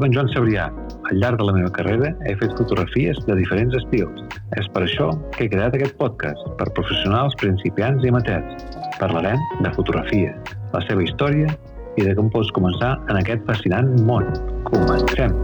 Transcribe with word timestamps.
Soc 0.00 0.06
en 0.06 0.14
Joan 0.16 0.28
Sabrià. 0.32 0.62
Al 1.10 1.18
llarg 1.20 1.36
de 1.36 1.44
la 1.44 1.52
meva 1.52 1.70
carrera 1.76 2.08
he 2.24 2.32
fet 2.40 2.54
fotografies 2.56 3.18
de 3.26 3.34
diferents 3.36 3.74
estils. 3.76 4.38
És 4.56 4.68
per 4.72 4.86
això 4.86 5.10
que 5.34 5.44
he 5.44 5.50
creat 5.52 5.76
aquest 5.76 5.98
podcast, 5.98 6.46
per 6.56 6.70
professionals, 6.78 7.36
principiants 7.42 8.06
i 8.06 8.08
amateurs. 8.08 8.64
Parlarem 8.96 9.44
de 9.60 9.74
fotografia, 9.76 10.32
la 10.72 10.80
seva 10.86 11.04
història 11.04 11.52
i 12.00 12.06
de 12.08 12.14
com 12.16 12.32
pots 12.32 12.54
començar 12.56 12.94
en 13.10 13.20
aquest 13.20 13.44
fascinant 13.50 13.92
món. 14.08 14.32
Comencem! 14.72 15.36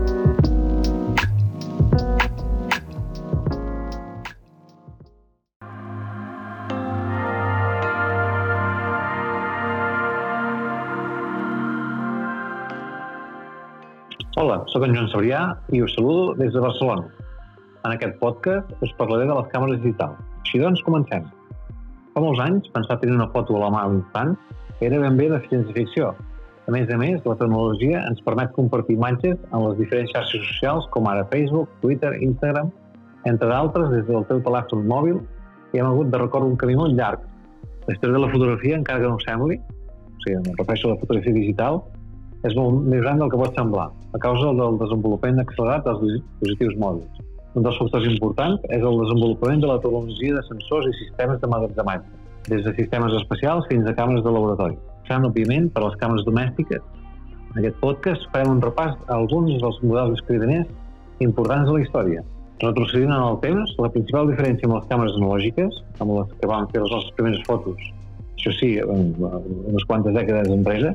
Hola, 14.38 14.58
sóc 14.68 14.82
en 14.84 14.92
Joan 14.92 15.06
Sabrià 15.08 15.38
i 15.72 15.78
us 15.80 15.94
saludo 15.96 16.34
des 16.36 16.50
de 16.52 16.60
Barcelona. 16.60 17.06
En 17.88 17.94
aquest 17.94 18.18
podcast 18.20 18.82
us 18.84 18.90
parlaré 18.98 19.24
de 19.30 19.32
les 19.32 19.46
càmeres 19.54 19.78
digitals. 19.80 20.18
Així 20.42 20.60
doncs, 20.60 20.82
comencem. 20.84 21.24
Fa 22.12 22.20
molts 22.20 22.42
anys, 22.44 22.68
pensar 22.74 22.98
tenir 23.00 23.14
una 23.16 23.30
foto 23.32 23.56
a 23.56 23.62
la 23.62 23.70
mà 23.72 23.86
a 23.86 23.88
l'instant 23.94 24.34
era 24.84 25.00
ben 25.00 25.16
bé 25.16 25.30
de 25.32 25.40
ciència-ficció. 25.46 26.10
A 26.68 26.76
més 26.76 26.92
a 26.92 27.00
més, 27.00 27.24
la 27.24 27.38
tecnologia 27.40 28.04
ens 28.10 28.20
permet 28.28 28.52
compartir 28.58 28.98
imatges 28.98 29.40
en 29.40 29.64
les 29.70 29.80
diferents 29.80 30.12
xarxes 30.12 30.44
socials 30.50 30.92
com 30.92 31.08
ara 31.08 31.24
Facebook, 31.32 31.72
Twitter, 31.80 32.12
Instagram, 32.28 32.68
entre 33.24 33.48
d'altres 33.48 33.88
des 33.96 34.04
del 34.12 34.28
teu 34.28 34.44
telèfon 34.44 34.84
mòbil 34.84 35.22
i 35.72 35.80
hem 35.80 35.88
hagut 35.94 36.12
de 36.12 36.24
recórrer 36.26 36.52
un 36.52 36.60
camí 36.60 36.76
molt 36.76 36.92
llarg. 37.00 37.24
La 37.88 37.96
història 37.96 38.20
de 38.20 38.26
la 38.28 38.34
fotografia, 38.36 38.76
encara 38.84 39.00
que 39.00 39.16
no 39.16 39.24
sembli, 39.24 39.56
o 39.56 40.26
sigui, 40.26 40.42
em 40.42 40.56
refereixo 40.60 40.92
a 40.92 40.98
la 40.98 41.00
fotografia 41.06 41.40
digital, 41.40 41.86
és 42.46 42.54
molt 42.54 42.84
més 42.86 43.02
gran 43.02 43.18
del 43.20 43.30
que 43.32 43.38
pot 43.40 43.56
semblar, 43.58 43.86
a 44.14 44.18
causa 44.22 44.52
del 44.58 44.78
desenvolupament 44.82 45.42
accelerat 45.42 45.86
dels 45.86 46.02
dispositius 46.04 46.76
mòbils. 46.82 47.24
Un 47.56 47.64
dels 47.64 47.78
factors 47.80 48.06
importants 48.10 48.66
és 48.76 48.84
el 48.84 49.00
desenvolupament 49.00 49.64
de 49.64 49.70
la 49.70 49.78
tecnologia 49.82 50.36
de 50.36 50.44
sensors 50.46 50.86
i 50.90 50.94
sistemes 51.00 51.40
de 51.42 51.50
magatzematge, 51.52 52.12
des 52.50 52.62
de 52.66 52.74
sistemes 52.76 53.16
espacials 53.18 53.66
fins 53.70 53.88
a 53.88 53.96
càmeres 53.96 54.22
de 54.26 54.34
laboratori. 54.36 54.78
Passant, 55.02 55.26
òbviament, 55.30 55.70
per 55.74 55.82
les 55.86 55.98
càmeres 56.02 56.26
domèstiques. 56.28 56.84
En 57.50 57.60
aquest 57.62 57.78
podcast 57.82 58.28
farem 58.32 58.52
un 58.54 58.62
repàs 58.62 58.94
a 59.08 59.18
alguns 59.18 59.56
dels 59.62 59.82
models 59.82 60.18
escridaners 60.20 60.70
importants 61.24 61.70
de 61.70 61.78
la 61.78 61.84
història. 61.86 62.24
Retrocedint 62.62 63.12
en 63.12 63.22
el 63.32 63.40
temps, 63.42 63.76
la 63.80 63.92
principal 63.92 64.30
diferència 64.30 64.68
amb 64.68 64.78
les 64.78 64.88
càmeres 64.92 65.18
analògiques, 65.18 65.84
amb 65.98 66.18
les 66.18 66.34
que 66.40 66.50
vam 66.52 66.68
fer 66.72 66.84
les 66.84 66.92
nostres 66.92 67.16
primeres 67.18 67.44
fotos, 67.48 67.92
això 68.36 68.52
sí, 68.60 68.68
unes 68.84 69.84
quantes 69.88 70.14
dècades 70.14 70.48
d'empresa, 70.52 70.92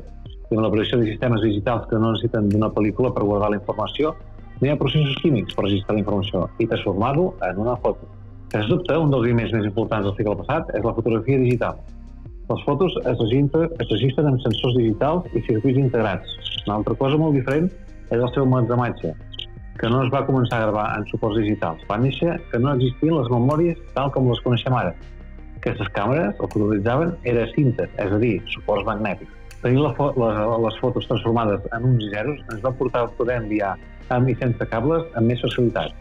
i 0.52 0.58
amb 0.58 0.66
l'aparició 0.66 0.98
de 1.00 1.08
sistemes 1.08 1.40
digitals 1.40 1.86
que 1.88 1.98
no 1.98 2.12
necessiten 2.12 2.50
d'una 2.52 2.68
pel·lícula 2.76 3.12
per 3.14 3.24
guardar 3.24 3.48
la 3.52 3.58
informació, 3.58 4.12
no 4.60 4.68
hi 4.68 4.72
ha 4.72 4.78
processos 4.80 5.16
químics 5.22 5.56
per 5.56 5.64
registrar 5.64 5.96
la 5.96 6.02
informació 6.02 6.44
i 6.60 6.68
transformar-lo 6.68 7.32
en 7.48 7.62
una 7.64 7.76
foto. 7.84 8.08
Sens 8.52 8.68
dubte, 8.68 8.98
un 9.00 9.10
dels 9.10 9.24
elements 9.24 9.54
més 9.56 9.64
importants 9.70 10.06
del 10.06 10.14
segle 10.18 10.36
passat 10.42 10.70
és 10.76 10.84
la 10.84 10.92
fotografia 10.98 11.40
digital. 11.40 11.80
Les 12.50 12.64
fotos 12.66 12.98
es 13.00 13.18
registren, 13.22 13.72
es 13.80 13.90
registren 13.94 14.28
amb 14.28 14.44
sensors 14.44 14.76
digitals 14.76 15.26
i 15.32 15.42
circuits 15.48 15.80
integrats. 15.80 16.36
Una 16.66 16.76
altra 16.80 16.98
cosa 17.00 17.18
molt 17.24 17.38
diferent 17.38 17.70
és 18.10 18.18
el 18.18 18.28
seu 18.36 18.44
emmagatzematge, 18.44 19.14
que 19.80 19.90
no 19.90 20.04
es 20.04 20.12
va 20.12 20.24
començar 20.28 20.60
a 20.60 20.66
gravar 20.66 20.86
en 20.98 21.08
suports 21.10 21.40
digitals. 21.40 21.82
Va 21.88 21.98
néixer 22.02 22.36
que 22.52 22.60
no 22.60 22.76
existien 22.76 23.16
les 23.16 23.32
memòries 23.32 23.80
tal 23.96 24.12
com 24.12 24.28
les 24.28 24.44
coneixem 24.44 24.76
ara. 24.76 24.92
Aquestes 25.62 25.88
càmeres 25.96 26.34
el 26.36 26.50
que 26.50 26.60
utilitzaven 26.60 27.16
era 27.34 27.48
cintes, 27.56 27.88
és 27.96 28.12
a 28.12 28.20
dir, 28.20 28.36
suports 28.52 28.84
magnètics 28.84 29.41
tenir 29.62 29.80
la 29.80 29.92
fo 29.94 30.10
les, 30.18 30.38
les 30.64 30.78
fotos 30.82 31.06
transformades 31.08 31.66
en 31.76 31.86
uns 31.92 32.06
zeros 32.10 32.40
ens 32.52 32.62
va 32.64 32.74
portar 32.78 33.04
a 33.06 33.10
poder 33.18 33.38
enviar 33.42 33.74
amb 34.12 34.28
i 34.28 34.34
sense 34.40 34.66
cables 34.68 35.06
amb 35.18 35.30
més 35.30 35.40
facilitat. 35.44 35.94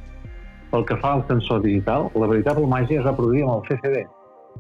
Pel 0.72 0.86
que 0.88 0.98
fa 1.04 1.14
al 1.16 1.24
sensor 1.30 1.62
digital, 1.64 2.10
la 2.16 2.30
veritable 2.32 2.68
màgia 2.68 3.00
es 3.00 3.08
va 3.08 3.16
produir 3.16 3.44
amb 3.46 3.58
el 3.58 3.64
CCD, 3.70 4.04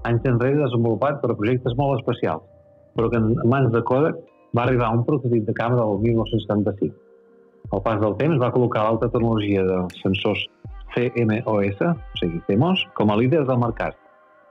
anys 0.07 0.27
enrere 0.31 0.61
desenvolupat 0.61 1.21
per 1.21 1.35
projectes 1.35 1.75
molt 1.79 1.99
especials, 1.99 2.43
però 2.95 3.09
que 3.11 3.19
en 3.19 3.33
mans 3.51 3.71
de 3.75 3.81
Kodak 3.87 4.19
va 4.57 4.65
arribar 4.65 4.91
un 4.95 5.05
prototip 5.07 5.47
de 5.47 5.55
càmera 5.55 5.87
del 5.87 6.03
1975. 6.07 6.95
Al 7.71 7.83
pas 7.85 8.01
del 8.01 8.17
temps 8.19 8.41
va 8.41 8.51
col·locar 8.55 8.83
l'alta 8.87 9.11
tecnologia 9.13 9.63
dels 9.67 10.01
sensors 10.03 10.43
CMOS, 10.95 11.81
o 11.87 12.19
sigui, 12.19 12.43
CMOS, 12.47 12.85
com 12.99 13.11
a 13.11 13.17
líders 13.19 13.47
del 13.47 13.63
mercat, 13.63 13.95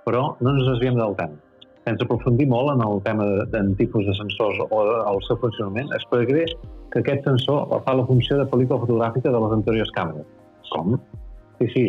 però 0.08 0.30
no 0.40 0.56
ens 0.56 0.66
desviem 0.72 0.96
del 0.96 1.16
temps 1.20 1.49
sense 1.86 2.04
aprofundir 2.04 2.46
molt 2.50 2.74
en 2.74 2.82
el 2.84 3.00
tema 3.06 3.26
d'en 3.52 3.72
tipus 3.78 4.04
de 4.06 4.14
sensors 4.18 4.60
o 4.68 4.82
el 4.84 5.20
seu 5.26 5.38
funcionament, 5.40 5.88
explicaré 5.96 6.44
que 6.92 7.02
aquest 7.02 7.26
sensor 7.28 7.80
fa 7.86 7.94
la 7.96 8.06
funció 8.08 8.38
de 8.40 8.46
pel·lícula 8.52 8.82
fotogràfica 8.82 9.32
de 9.32 9.40
les 9.44 9.56
anteriors 9.56 9.92
càmeres. 9.96 10.26
Com? 10.70 10.96
Sí, 11.58 11.68
sí, 11.74 11.84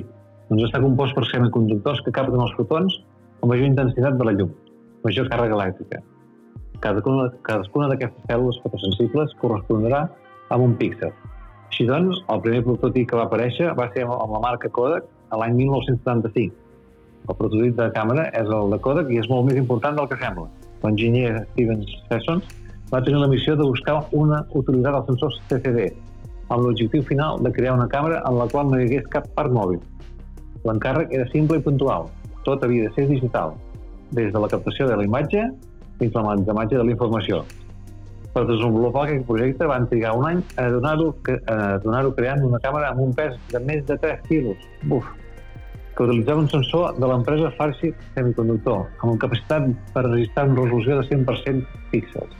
doncs 0.49 0.67
està 0.69 0.81
compost 0.83 1.15
per 1.17 1.25
semiconductors 1.29 2.01
que 2.05 2.13
capten 2.15 2.41
els 2.43 2.55
fotons 2.57 2.97
amb 3.41 3.51
major 3.51 3.67
intensitat 3.67 4.17
de 4.19 4.27
la 4.27 4.33
llum, 4.37 4.49
major 5.05 5.29
càrrega 5.31 5.57
elèctrica. 5.59 6.01
Cadascuna, 6.81 7.27
cadascuna 7.45 7.91
d'aquestes 7.91 8.25
cèl·lules 8.29 8.57
fotosensibles 8.63 9.35
correspondrà 9.41 10.07
amb 10.49 10.65
un 10.65 10.73
píxel. 10.79 11.13
Així 11.69 11.85
doncs, 11.87 12.19
el 12.33 12.41
primer 12.43 12.63
prototip 12.65 13.09
que 13.09 13.19
va 13.19 13.27
aparèixer 13.29 13.69
va 13.77 13.87
ser 13.93 14.07
amb 14.07 14.33
la 14.35 14.41
marca 14.43 14.71
Kodak 14.75 15.05
l'any 15.39 15.55
1975, 15.61 16.51
el 17.29 17.35
prototip 17.37 17.75
de 17.77 17.87
càmera 17.95 18.27
és 18.37 18.49
el 18.49 18.73
de 18.73 18.79
Kodak 18.81 19.11
i 19.13 19.19
és 19.21 19.29
molt 19.29 19.47
més 19.49 19.59
important 19.59 19.97
del 19.97 20.09
que 20.09 20.17
sembla. 20.21 20.47
L'enginyer 20.83 21.45
Steven 21.51 21.83
Sesson 22.09 22.41
va 22.91 23.01
tenir 23.05 23.21
la 23.21 23.29
missió 23.31 23.55
de 23.55 23.67
buscar 23.67 23.99
una 24.11 24.41
utilitat 24.57 24.97
dels 24.97 25.11
sensors 25.11 25.37
CCD, 25.49 25.91
amb 26.49 26.65
l'objectiu 26.65 27.05
final 27.07 27.39
de 27.45 27.51
crear 27.55 27.77
una 27.77 27.87
càmera 27.87 28.23
en 28.27 28.37
la 28.39 28.47
qual 28.51 28.71
no 28.71 28.79
hi 28.79 28.87
hagués 28.89 29.07
cap 29.13 29.29
part 29.37 29.53
mòbil. 29.53 29.79
L'encàrrec 30.65 31.13
era 31.15 31.29
simple 31.31 31.61
i 31.61 31.65
puntual. 31.65 32.09
Tot 32.43 32.63
havia 32.65 32.89
de 32.89 32.95
ser 32.97 33.07
digital, 33.07 33.53
des 34.11 34.33
de 34.33 34.39
la 34.41 34.49
captació 34.49 34.89
de 34.89 34.97
la 34.97 35.05
imatge 35.05 35.45
fins 35.99 36.15
a 36.15 36.19
l'emmagatzematge 36.19 36.77
de 36.77 36.83
la 36.83 36.95
informació. 36.97 37.43
Per 38.33 38.45
desenvolupar 38.47 39.05
aquest 39.05 39.25
projecte 39.27 39.67
van 39.67 39.87
trigar 39.91 40.13
un 40.17 40.25
any 40.27 40.43
a 40.57 40.69
donar-ho 40.71 41.13
donar 41.83 42.03
creant 42.17 42.45
una 42.47 42.59
càmera 42.63 42.91
amb 42.91 43.05
un 43.05 43.13
pes 43.13 43.35
de 43.51 43.59
més 43.59 43.85
de 43.85 43.97
3 43.99 44.21
quilos. 44.27 44.57
Buf, 44.87 45.07
que 45.95 46.03
utilitzava 46.03 46.43
un 46.43 46.49
sensor 46.49 46.95
de 46.99 47.07
l'empresa 47.09 47.51
Farsi 47.57 47.89
Semiconductor, 48.15 48.79
amb 49.03 49.19
capacitat 49.21 49.61
per 49.95 50.03
registrar 50.07 50.47
una 50.49 50.63
resolució 50.63 50.93
de 50.99 51.03
100% 51.09 51.65
píxels. 51.91 52.33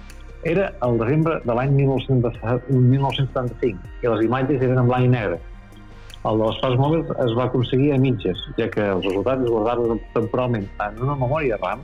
Era 0.43 0.73
el 0.87 0.97
desembre 0.97 1.39
de 1.45 1.53
l'any 1.53 1.71
1975 1.77 3.79
i 4.01 4.07
les 4.09 4.21
imatges 4.25 4.61
eren 4.61 4.79
en 4.81 4.87
blanc 4.89 5.05
i 5.05 5.13
negre. 5.13 5.37
El 6.25 6.37
de 6.37 6.45
les 6.47 6.57
parts 6.61 6.79
mòbils 6.81 7.07
es 7.25 7.31
va 7.37 7.43
aconseguir 7.49 7.89
a 7.93 8.01
mitges, 8.01 8.37
ja 8.57 8.67
que 8.73 8.83
els 8.95 9.05
resultats 9.05 9.41
es 9.45 9.49
guardaven 9.49 10.01
temporalment 10.15 10.67
en 10.85 10.91
una 11.05 11.15
memòria 11.17 11.57
RAM, 11.61 11.79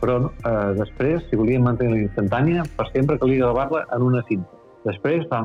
però 0.00 0.14
eh, 0.28 0.72
després, 0.76 1.24
si 1.28 1.34
volien 1.40 1.64
mantenir 1.64 1.92
la 1.94 2.04
instantània, 2.04 2.60
per 2.76 2.86
sempre 2.92 3.20
calia 3.20 3.44
gravar-la 3.46 3.80
en 3.96 4.00
una 4.10 4.22
cinta. 4.28 4.52
Després 4.86 5.20
va, 5.32 5.40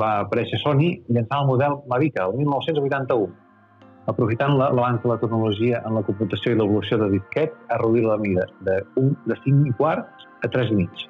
va 0.00 0.10
aparèixer 0.24 0.58
Sony 0.62 0.88
llançant 1.10 1.40
el 1.42 1.50
model 1.50 1.72
Mavica, 1.90 2.20
el 2.30 2.38
1981, 2.38 3.34
aprofitant 4.10 4.56
l'avanç 4.58 5.02
de 5.04 5.10
la 5.10 5.18
tecnologia 5.22 5.80
en 5.86 5.96
la 5.98 6.02
computació 6.06 6.52
i 6.52 6.58
l'evolució 6.58 6.98
de 7.00 7.10
disquets, 7.14 7.56
ha 7.70 7.78
reduït 7.80 8.06
la 8.06 8.18
mida 8.20 8.46
de, 8.66 8.76
un, 9.00 9.14
de 9.26 9.36
5 9.44 9.70
i 9.70 9.74
quart 9.78 10.26
a 10.44 10.50
3 10.50 10.72
mig. 10.76 11.06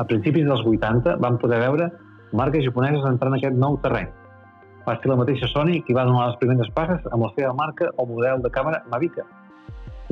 A 0.00 0.04
principis 0.04 0.46
dels 0.48 0.64
80 0.64 1.16
vam 1.24 1.38
poder 1.42 1.60
veure 1.62 1.90
marques 2.36 2.64
japoneses 2.64 3.04
entrant 3.08 3.32
en 3.32 3.38
aquest 3.38 3.58
nou 3.60 3.78
terreny. 3.84 4.10
Va 4.86 4.94
ser 5.00 5.10
la 5.10 5.18
mateixa 5.18 5.48
Sony 5.50 5.80
qui 5.86 5.96
va 5.96 6.04
donar 6.06 6.28
les 6.28 6.38
primeres 6.42 6.68
passes 6.74 7.06
amb 7.10 7.26
la 7.26 7.32
seva 7.36 7.54
marca 7.58 7.88
o 7.96 8.06
model 8.06 8.44
de 8.44 8.52
càmera 8.54 8.84
Mavica. 8.92 9.24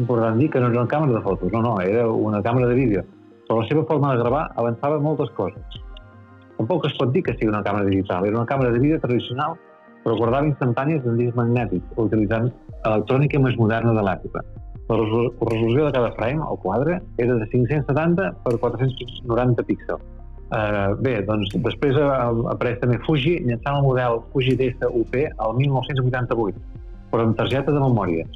Important 0.01 0.41
dir 0.41 0.49
que 0.51 0.61
no 0.61 0.71
era 0.73 0.81
una 0.81 0.91
càmera 0.91 1.19
de 1.19 1.23
fotos, 1.23 1.53
no, 1.53 1.61
no, 1.63 1.77
era 1.81 2.09
una 2.11 2.43
càmera 2.43 2.71
de 2.73 2.79
vídeo. 2.79 3.05
Però 3.47 3.61
la 3.61 3.69
seva 3.69 3.85
forma 3.87 4.15
de 4.15 4.23
gravar 4.23 4.49
avançava 4.57 4.99
moltes 4.99 5.31
coses. 5.37 5.79
Tampoc 6.57 6.89
es 6.89 6.97
pot 6.99 7.13
dir 7.15 7.23
que 7.27 7.37
sigui 7.37 7.53
una 7.53 7.63
càmera 7.67 7.87
digital, 7.87 8.27
era 8.27 8.41
una 8.41 8.49
càmera 8.51 8.73
de 8.75 8.83
vídeo 8.83 8.99
tradicional 9.03 9.55
però 10.05 10.19
guardava 10.21 10.51
instantànies 10.51 11.07
en 11.09 11.17
disc 11.19 11.37
magnètic, 11.39 11.85
utilitzant 11.97 12.51
electrònica 12.85 13.41
més 13.41 13.57
moderna 13.57 13.95
de 13.97 14.05
l'època. 14.05 14.45
La 14.91 14.99
resolució 15.01 15.87
de 15.87 15.93
cada 15.97 16.11
frame, 16.19 16.45
o 16.45 16.59
quadre, 16.61 16.99
era 17.17 17.39
de 17.41 17.47
570 17.49 18.29
per 18.45 18.59
490 18.61 19.65
píxels. 19.71 20.05
Uh, 20.55 20.93
bé, 21.01 21.17
doncs 21.25 21.55
després 21.65 21.97
apareix 21.97 22.77
també 22.83 22.99
Fuji 23.07 23.39
llançant 23.47 23.79
el 23.79 23.87
model 23.87 24.21
Fuji 24.35 24.53
DS-UP 24.61 25.17
al 25.41 25.57
1988, 25.57 26.61
però 27.11 27.25
amb 27.25 27.39
targeta 27.41 27.73
de 27.73 27.81
memòria. 27.81 28.29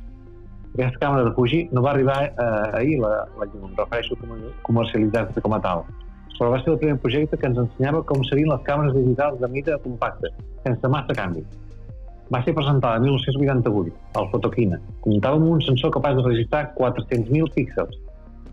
Aquesta 0.72 1.02
càmera 1.04 1.28
de 1.28 1.34
Fuji 1.36 1.60
no 1.76 1.84
va 1.84 1.92
arribar 1.92 2.16
uh, 2.30 2.78
ahir, 2.80 2.96
la, 3.04 3.12
la 3.36 3.50
llum, 3.52 3.68
em 3.68 3.76
refereixo 3.76 4.16
com 4.22 4.40
comercialitzar-se 4.70 5.44
com 5.44 5.54
a 5.58 5.60
tal, 5.68 5.84
però 6.38 6.50
va 6.54 6.60
ser 6.62 6.72
el 6.72 6.78
primer 6.78 6.98
projecte 7.02 7.36
que 7.36 7.48
ens 7.50 7.58
ensenyava 7.58 8.04
com 8.08 8.22
serien 8.26 8.52
les 8.52 8.62
càmeres 8.66 8.94
digitals 8.96 9.40
de 9.42 9.50
mida 9.54 9.78
compacta, 9.84 10.30
sense 10.66 10.90
massa 10.94 11.16
canvi. 11.18 11.44
Va 12.32 12.42
ser 12.44 12.54
presentada 12.54 13.00
en 13.00 13.06
1988, 13.08 13.94
al 14.20 14.28
Fotoquina. 14.32 14.78
Comptava 15.04 15.40
amb 15.40 15.50
un 15.54 15.62
sensor 15.64 15.94
capaç 15.94 16.18
de 16.18 16.26
registrar 16.26 16.66
400.000 16.76 17.54
píxels. 17.54 17.96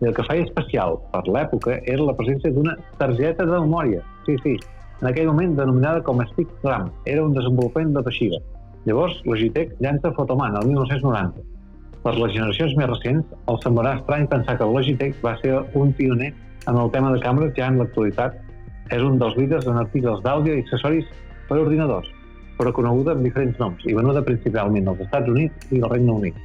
I 0.02 0.10
el 0.10 0.16
que 0.16 0.26
feia 0.28 0.44
especial 0.44 0.98
per 1.12 1.24
l'època 1.28 1.78
era 1.84 2.08
la 2.08 2.16
presència 2.18 2.52
d'una 2.56 2.76
targeta 3.00 3.46
de 3.48 3.60
memòria. 3.68 4.02
Sí, 4.26 4.36
sí, 4.44 4.56
en 5.02 5.10
aquell 5.10 5.28
moment 5.32 5.58
denominada 5.60 6.04
com 6.04 6.24
Stick 6.32 6.52
RAM. 6.64 6.90
Era 7.06 7.24
un 7.24 7.36
desenvolupament 7.36 7.94
de 7.96 8.04
Toshiba. 8.04 8.40
Llavors, 8.86 9.20
Logitech 9.26 9.76
llança 9.82 10.14
Photoman 10.14 10.56
el 10.62 10.72
1990. 10.72 11.55
Per 12.06 12.12
les 12.14 12.36
generacions 12.36 12.76
més 12.78 12.86
recents, 12.86 13.30
els 13.50 13.64
semblarà 13.66 13.96
estrany 13.98 14.28
pensar 14.30 14.54
que 14.60 14.66
Logitech 14.70 15.16
va 15.26 15.32
ser 15.40 15.56
un 15.80 15.94
pioner 15.98 16.28
en 16.70 16.76
el 16.78 16.90
tema 16.94 17.10
de 17.14 17.22
càmeres 17.24 17.56
ja 17.58 17.70
en 17.72 17.80
l'actualitat 17.82 18.36
és 18.94 19.02
un 19.02 19.16
dels 19.18 19.34
líders 19.40 19.66
en 19.72 19.80
articles 19.82 20.20
d'àudio 20.22 20.54
i 20.54 20.62
accessoris 20.62 21.08
per 21.48 21.58
ordinadors, 21.64 22.12
però 22.60 22.74
coneguda 22.78 23.16
amb 23.16 23.26
diferents 23.26 23.58
noms 23.58 23.88
i 23.90 23.96
venuda 23.98 24.22
principalment 24.28 24.92
als 24.92 25.02
Estats 25.08 25.32
Units 25.34 25.72
i 25.74 25.82
al 25.82 25.90
Regne 25.96 26.14
Unit. 26.14 26.38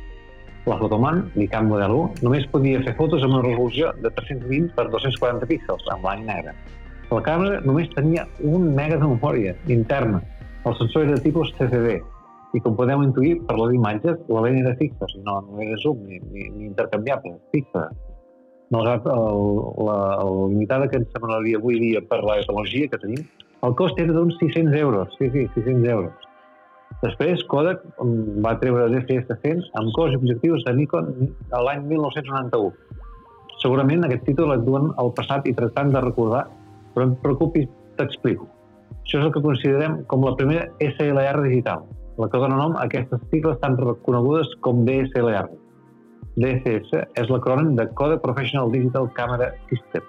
La 0.70 0.78
Photoman, 0.80 1.20
l'ICAM 1.36 1.68
Model 1.68 1.96
1, 1.98 2.24
només 2.24 2.48
podia 2.54 2.80
fer 2.86 2.96
fotos 2.96 3.26
amb 3.26 3.36
una 3.36 3.42
resolució 3.44 3.92
de 4.00 4.14
320 4.16 4.72
per 4.78 4.86
240 4.94 5.50
píxels, 5.50 5.84
en 5.92 6.00
blanc 6.06 6.24
i 6.24 6.30
negre. 6.30 6.56
La 7.10 7.20
càmera 7.28 7.60
només 7.68 7.92
tenia 7.92 8.24
un 8.54 8.70
mega 8.80 8.96
de 8.96 9.12
memòria 9.12 9.52
interna. 9.68 10.22
El 10.64 10.80
sensor 10.80 11.04
era 11.04 11.20
de 11.20 11.24
tipus 11.28 11.52
CCD, 11.58 11.98
i 12.54 12.60
com 12.64 12.76
podeu 12.78 13.02
intuir 13.04 13.36
per 13.48 13.56
les 13.60 13.74
imatges, 13.76 14.22
la 14.28 14.44
lent 14.46 14.60
era 14.62 14.76
fixa, 14.78 15.04
o 15.06 15.10
sigui, 15.10 15.24
no, 15.26 15.40
no 15.46 15.60
era 15.62 15.76
zoom 15.82 16.00
ni, 16.06 16.18
ni, 16.32 16.48
ni 16.56 16.70
intercanviable, 16.70 17.36
fixa. 17.54 17.88
Malgrat 18.74 19.06
el, 19.10 19.44
la, 19.86 19.98
el 20.22 20.34
limitada 20.54 20.88
que 20.90 20.98
ens 21.00 21.12
semblaria 21.14 21.58
avui 21.58 21.78
dia 21.82 22.02
per 22.10 22.20
la 22.26 22.38
tecnologia 22.42 22.90
que 22.90 23.00
tenim, 23.02 23.22
el 23.66 23.76
cost 23.78 23.98
era 24.00 24.14
d'uns 24.16 24.38
600 24.40 24.76
euros, 24.80 25.14
sí, 25.18 25.30
sí, 25.34 25.46
600 25.54 25.88
euros. 25.94 26.28
Després, 27.00 27.42
Kodak 27.48 27.84
va 28.44 28.56
treure 28.60 28.88
DCS-100 28.92 29.70
amb 29.80 29.92
cos 29.96 30.12
i 30.12 30.18
objectius 30.18 30.64
de 30.66 30.74
Nikon 30.76 31.10
l'any 31.66 31.84
1991. 31.92 32.72
Segurament 33.62 34.04
aquest 34.04 34.26
títol 34.26 34.54
et 34.56 34.64
duen 34.66 34.90
al 35.00 35.12
passat 35.16 35.46
i 35.48 35.54
tractant 35.56 35.92
de 35.94 36.02
recordar, 36.02 36.46
però 36.94 37.06
no 37.06 37.16
et 37.16 37.22
preocupis, 37.24 37.68
t'explico. 38.00 38.48
Això 39.04 39.20
és 39.20 39.26
el 39.26 39.32
que 39.34 39.44
considerem 39.44 40.00
com 40.10 40.24
la 40.26 40.34
primera 40.38 40.66
SLR 40.80 41.44
digital, 41.46 41.84
la 42.20 42.28
que 42.30 42.40
dona 42.42 42.60
nom 42.60 42.76
a 42.76 42.86
aquestes 42.86 43.22
sigles 43.32 43.58
tan 43.64 43.78
reconegudes 43.80 44.54
com 44.64 44.84
DSLR. 44.86 45.48
DCS 46.40 47.04
és 47.20 47.30
l'acrònim 47.32 47.74
de 47.76 47.88
Kodak 47.98 48.22
Professional 48.24 48.70
Digital 48.72 49.08
Camera 49.16 49.50
System, 49.72 50.04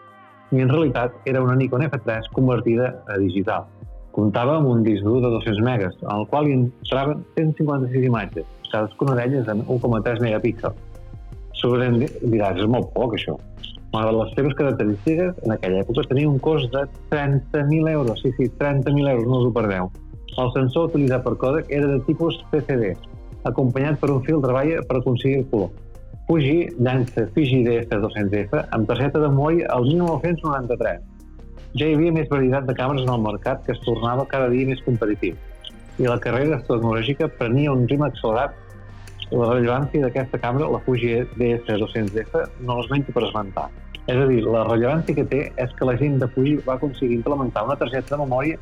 i 0.51 0.61
en 0.63 0.69
realitat 0.69 1.15
era 1.25 1.43
una 1.43 1.55
Nikon 1.55 1.87
F3 1.87 2.27
convertida 2.35 2.91
a 3.07 3.17
digital 3.17 3.69
comptava 4.15 4.57
amb 4.59 4.69
un 4.71 4.83
disc 4.83 5.03
dur 5.03 5.19
de 5.23 5.29
200 5.31 5.61
megas, 5.65 5.95
en 6.03 6.11
el 6.19 6.27
qual 6.31 6.47
hi 6.47 6.57
entraven 6.57 7.23
156 7.37 8.07
imatges, 8.07 8.47
cadascuna 8.71 9.15
d'elles 9.19 9.47
amb 9.51 9.69
1,3 9.69 10.21
megapíxels. 10.23 10.77
Segurament 11.61 12.01
diràs, 12.33 12.59
és 12.59 12.69
molt 12.71 12.91
poc 12.95 13.15
això. 13.17 13.37
Malgrat 13.91 14.17
les 14.17 14.35
seves 14.37 14.55
característiques, 14.59 15.35
en 15.45 15.55
aquella 15.55 15.81
època 15.83 16.07
tenia 16.09 16.29
un 16.29 16.39
cost 16.39 16.71
de 16.73 16.85
30.000 17.11 17.91
euros. 17.91 18.21
Sí, 18.23 18.31
sí, 18.37 18.47
30.000 18.59 19.11
euros, 19.11 19.27
no 19.27 19.41
us 19.41 19.49
ho 19.49 19.53
perdeu. 19.55 19.91
El 20.39 20.51
sensor 20.56 20.88
utilitzat 20.89 21.24
per 21.25 21.36
Kodak 21.36 21.72
era 21.74 21.88
de 21.92 22.00
tipus 22.07 22.38
PCD, 22.51 22.94
acompanyat 23.50 24.00
per 24.00 24.12
un 24.13 24.24
fil 24.24 24.39
de 24.42 24.54
balla 24.56 24.83
per 24.88 25.01
aconseguir 25.01 25.42
el 25.42 25.48
color. 25.51 25.72
Fuji 26.28 26.57
llança 26.80 27.25
Fiji 27.36 27.63
DS200F 27.66 28.66
amb 28.72 28.88
targeta 28.88 29.19
de 29.19 29.28
memòria 29.28 29.68
el 29.75 29.89
1993 29.89 31.01
ja 31.80 31.88
hi 31.88 31.95
havia 31.95 32.13
més 32.16 32.30
varietat 32.31 32.68
de 32.68 32.75
càmeres 32.78 33.04
en 33.04 33.12
el 33.12 33.24
mercat 33.25 33.66
que 33.66 33.74
es 33.75 33.81
tornava 33.83 34.28
cada 34.31 34.48
dia 34.54 34.68
més 34.68 34.80
competitiu 34.86 35.36
i 36.00 36.07
la 36.07 36.19
carrera 36.24 36.60
tecnològica 36.68 37.30
prenia 37.38 37.72
un 37.74 37.88
ritme 37.88 38.07
accelerat. 38.07 38.56
La 39.31 39.48
rellevància 39.54 40.04
d'aquesta 40.04 40.39
càmera, 40.44 40.68
la 40.72 40.81
Fuji 40.86 41.12
DS200F, 41.39 42.42
no 42.68 42.80
l'esmento 42.80 43.13
per 43.16 43.24
esmentar. 43.28 43.68
És 44.10 44.18
a 44.18 44.25
dir, 44.28 44.42
la 44.44 44.66
rellevància 44.68 45.16
que 45.16 45.28
té 45.33 45.42
és 45.62 45.75
que 45.78 45.88
la 45.88 45.95
gent 46.00 46.18
de 46.19 46.28
Fuji 46.33 46.57
va 46.66 46.75
aconseguir 46.75 47.19
implementar 47.19 47.63
una 47.68 47.78
targeta 47.80 48.16
de 48.16 48.24
memòria 48.24 48.57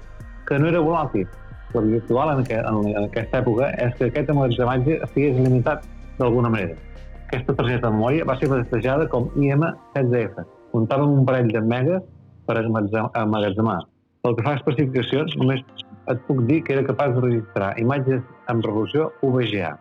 que 0.46 0.60
no 0.60 0.70
era 0.70 0.84
volàtil. 0.84 1.26
L'habitual 1.74 2.32
en, 2.34 2.46
en, 2.50 2.78
en 2.98 3.04
aquesta 3.06 3.44
època 3.44 3.68
és 3.78 3.98
que 3.98 4.08
aquest 4.10 4.32
emmagatzematge 4.34 5.02
estigués 5.06 5.36
limitat 5.38 5.84
d'alguna 6.18 6.50
manera. 6.50 6.78
Aquesta 7.28 7.54
targeta 7.54 7.88
de 7.88 7.94
memòria 7.94 8.26
va 8.26 8.36
ser 8.40 8.50
batejada 8.50 9.06
com 9.12 9.28
IM7DF. 9.38 10.48
Comptava 10.72 11.06
amb 11.06 11.20
un 11.20 11.28
parell 11.28 11.52
de 11.54 11.62
megas 11.62 12.08
per 12.48 12.58
emmagatzemar. 12.64 13.84
Pel 14.26 14.36
que 14.36 14.46
fa 14.48 14.56
a 14.56 14.60
especificacions, 14.60 15.36
només 15.38 15.62
et 16.10 16.26
puc 16.26 16.42
dir 16.50 16.64
que 16.66 16.74
era 16.74 16.88
capaç 16.88 17.14
de 17.16 17.22
registrar 17.28 17.70
imatges 17.84 18.26
amb 18.50 18.66
resolució 18.66 19.12
UVGA. 19.22 19.76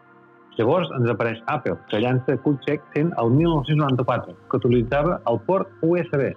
Llavors 0.58 0.92
ens 0.98 1.08
apareix 1.08 1.40
Apple, 1.46 1.78
que 1.88 2.02
llança 2.02 2.36
QCheck 2.44 2.84
100 2.96 3.14
el 3.22 3.32
1994, 3.38 4.36
que 4.50 4.60
utilitzava 4.60 5.20
el 5.30 5.40
port 5.48 5.72
USB. 5.86 6.32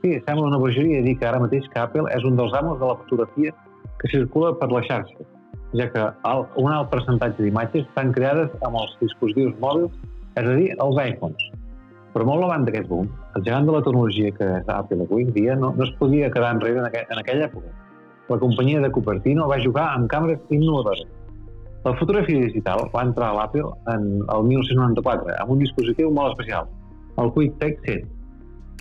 Sí, 0.00 0.16
sembla 0.24 0.48
una 0.48 0.60
bogeria 0.62 1.02
dir 1.04 1.18
que 1.18 1.28
ara 1.28 1.42
mateix 1.42 1.68
que 1.72 1.80
Apple 1.82 2.08
és 2.16 2.24
un 2.24 2.40
dels 2.40 2.54
amos 2.56 2.80
de 2.80 2.88
la 2.88 2.96
fotografia 3.02 3.52
que 4.04 4.12
circula 4.12 4.52
per 4.60 4.68
la 4.68 4.82
xarxa, 4.84 5.24
ja 5.80 5.86
que 5.90 6.02
un 6.60 6.70
alt 6.70 6.90
percentatge 6.92 7.40
d'imatges 7.40 7.86
estan 7.88 8.12
creades 8.12 8.52
amb 8.68 8.76
els 8.82 8.92
dispositius 9.00 9.54
mòbils, 9.62 9.94
és 10.36 10.44
a 10.44 10.56
dir, 10.58 10.68
els 10.84 11.00
iPhones. 11.00 11.46
Però 12.12 12.26
molt 12.28 12.44
davant 12.44 12.66
d'aquest 12.66 12.90
boom, 12.90 13.08
el 13.34 13.46
gegant 13.46 13.64
de 13.66 13.72
la 13.74 13.80
tecnologia 13.86 14.30
que 14.36 14.50
és 14.58 14.68
Apple 14.70 15.06
avui 15.06 15.24
en 15.24 15.32
dia 15.34 15.56
no, 15.58 15.72
no 15.74 15.86
es 15.86 15.92
podia 15.98 16.28
quedar 16.34 16.52
enrere 16.54 16.82
en, 16.82 16.86
aqu 16.90 17.00
en 17.02 17.22
aquella 17.22 17.48
època. 17.48 17.72
La 18.28 18.38
companyia 18.42 18.82
de 18.84 18.90
Cupertino 18.92 19.48
va 19.50 19.58
jugar 19.64 19.88
amb 19.96 20.10
càmeres 20.12 20.52
innovadores. 20.54 21.08
La 21.84 21.96
fotografia 21.98 22.44
digital 22.44 22.86
va 22.92 23.02
entrar 23.08 23.32
a 23.32 23.38
l'Apple 23.40 23.72
en 23.94 24.06
el 24.20 24.46
1994 24.52 25.34
amb 25.40 25.56
un 25.56 25.64
dispositiu 25.64 26.12
molt 26.12 26.36
especial, 26.36 26.68
el 27.20 27.32
QuickTech 27.34 27.82
100. 27.88 28.13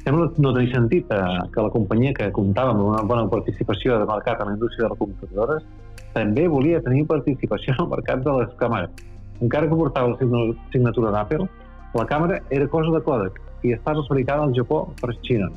Sembla 0.02 0.28
no 0.44 0.52
tenir 0.56 0.74
sentit 0.74 1.12
eh, 1.16 1.22
que 1.54 1.64
la 1.64 1.72
companyia 1.72 2.14
que 2.18 2.32
comptava 2.36 2.74
amb 2.74 2.84
una 2.90 3.04
bona 3.08 3.30
participació 3.32 4.00
de 4.02 4.10
mercat 4.10 4.42
en 4.42 4.52
la 4.52 4.56
indústria 4.58 4.88
de 4.88 4.92
les 4.92 5.00
computadores 5.00 5.68
també 6.14 6.48
volia 6.52 6.82
tenir 6.84 7.06
participació 7.10 7.74
en 7.78 7.86
el 7.86 7.92
mercat 7.94 8.26
de 8.26 8.34
les 8.40 8.52
càmeres. 8.60 8.92
Encara 9.42 9.70
que 9.70 9.80
portava 9.80 10.12
la 10.12 10.44
signatura 10.74 11.14
d'Apple, 11.16 11.48
la 11.94 12.06
càmera 12.10 12.42
era 12.50 12.68
cosa 12.68 12.92
de 12.94 13.02
Kodak 13.06 13.40
i 13.64 13.74
estava 13.74 14.04
fabricada 14.08 14.44
al 14.44 14.54
Japó 14.58 14.84
per 15.00 15.14
Xina. 15.22 15.50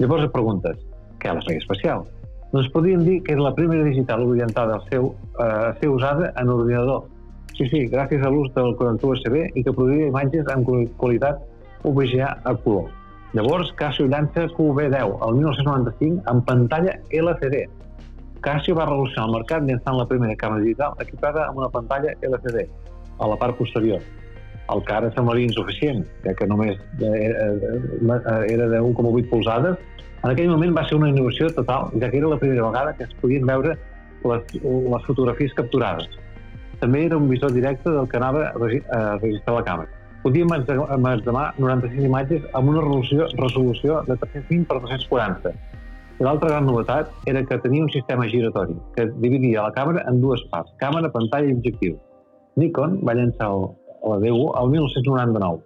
Llavors 0.00 0.26
et 0.26 0.34
preguntes, 0.34 0.78
què 1.22 1.32
la 1.32 1.44
feia 1.46 1.62
especial? 1.62 2.04
Doncs 2.50 2.70
podríem 2.74 3.04
dir 3.06 3.20
que 3.26 3.34
era 3.34 3.42
la 3.42 3.54
primera 3.54 3.84
digital 3.86 4.22
orientada 4.26 4.76
al 4.78 4.84
seu, 4.90 5.14
eh, 5.38 5.44
a 5.44 5.74
ser 5.80 5.90
usada 5.90 6.32
en 6.36 6.48
ordinador. 6.48 7.06
Sí, 7.54 7.68
sí, 7.70 7.86
gràcies 7.90 8.22
a 8.22 8.30
l'ús 8.30 8.50
del 8.54 8.74
connector 8.78 9.14
USB 9.14 9.40
i 9.54 9.62
que 9.62 9.72
produïa 9.72 10.10
imatges 10.10 10.50
amb 10.50 10.66
qualitat 10.98 11.42
UVGA 11.84 12.30
a 12.42 12.54
color. 12.64 12.90
Llavors, 13.34 13.72
Casio 13.74 14.06
llança 14.06 14.46
QV10 14.56 15.14
el 15.26 15.38
1995 15.40 16.22
amb 16.30 16.44
pantalla 16.46 16.98
LCD. 17.10 17.64
Casio 18.44 18.76
va 18.78 18.86
revolucionar 18.86 19.28
el 19.28 19.38
mercat 19.40 19.64
llançant 19.66 19.96
la 19.98 20.06
primera 20.10 20.36
càmera 20.38 20.62
digital 20.62 20.94
equipada 21.02 21.48
amb 21.48 21.58
una 21.62 21.70
pantalla 21.72 22.14
LCD 22.22 22.68
a 23.18 23.30
la 23.30 23.38
part 23.40 23.58
posterior 23.58 24.02
el 24.72 24.82
que 24.84 24.94
ara 24.96 25.10
semblaria 25.12 25.44
insuficient, 25.44 26.04
ja 26.24 26.32
que 26.38 26.46
només 26.48 26.78
era, 27.00 27.48
era 28.48 28.68
de 28.70 28.80
1,8 28.80 29.28
polzades, 29.28 29.80
en 30.22 30.30
aquell 30.30 30.48
moment 30.48 30.72
va 30.76 30.86
ser 30.88 30.96
una 30.96 31.10
innovació 31.12 31.50
total, 31.52 31.90
ja 32.00 32.08
que 32.08 32.20
era 32.20 32.30
la 32.32 32.38
primera 32.40 32.70
vegada 32.70 32.94
que 32.96 33.04
es 33.04 33.12
podien 33.20 33.44
veure 33.50 33.74
les, 34.24 34.54
les 34.62 35.04
fotografies 35.08 35.52
capturades. 35.58 36.08
També 36.80 37.04
era 37.06 37.18
un 37.20 37.28
visor 37.28 37.52
directe 37.52 37.92
del 37.92 38.08
que 38.08 38.16
anava 38.16 38.46
a 38.48 39.02
registrar 39.18 39.58
la 39.58 39.66
càmera. 39.68 39.93
Podíem 40.24 40.48
emmagatzemar 40.56 41.50
96 41.60 42.04
imatges 42.08 42.44
amb 42.56 42.70
una 42.72 42.80
resolució, 42.80 43.26
resolució 43.36 43.98
de 44.06 44.16
320 44.22 44.64
per 44.70 44.78
240. 44.80 45.52
I 46.14 46.24
l'altra 46.24 46.48
gran 46.48 46.64
novetat 46.64 47.10
era 47.28 47.42
que 47.44 47.58
tenia 47.60 47.84
un 47.84 47.90
sistema 47.92 48.24
giratori 48.32 48.78
que 48.96 49.04
dividia 49.20 49.66
la 49.66 49.74
càmera 49.76 50.06
en 50.08 50.22
dues 50.22 50.40
parts, 50.48 50.72
càmera, 50.80 51.10
pantalla 51.12 51.50
i 51.50 51.56
objectiu. 51.58 51.98
Nikon 52.56 53.00
va 53.04 53.18
llançar 53.18 53.50
el, 53.52 53.68
la 54.00 54.16
D1 54.22 54.48
el 54.62 54.72
1999. 54.78 55.60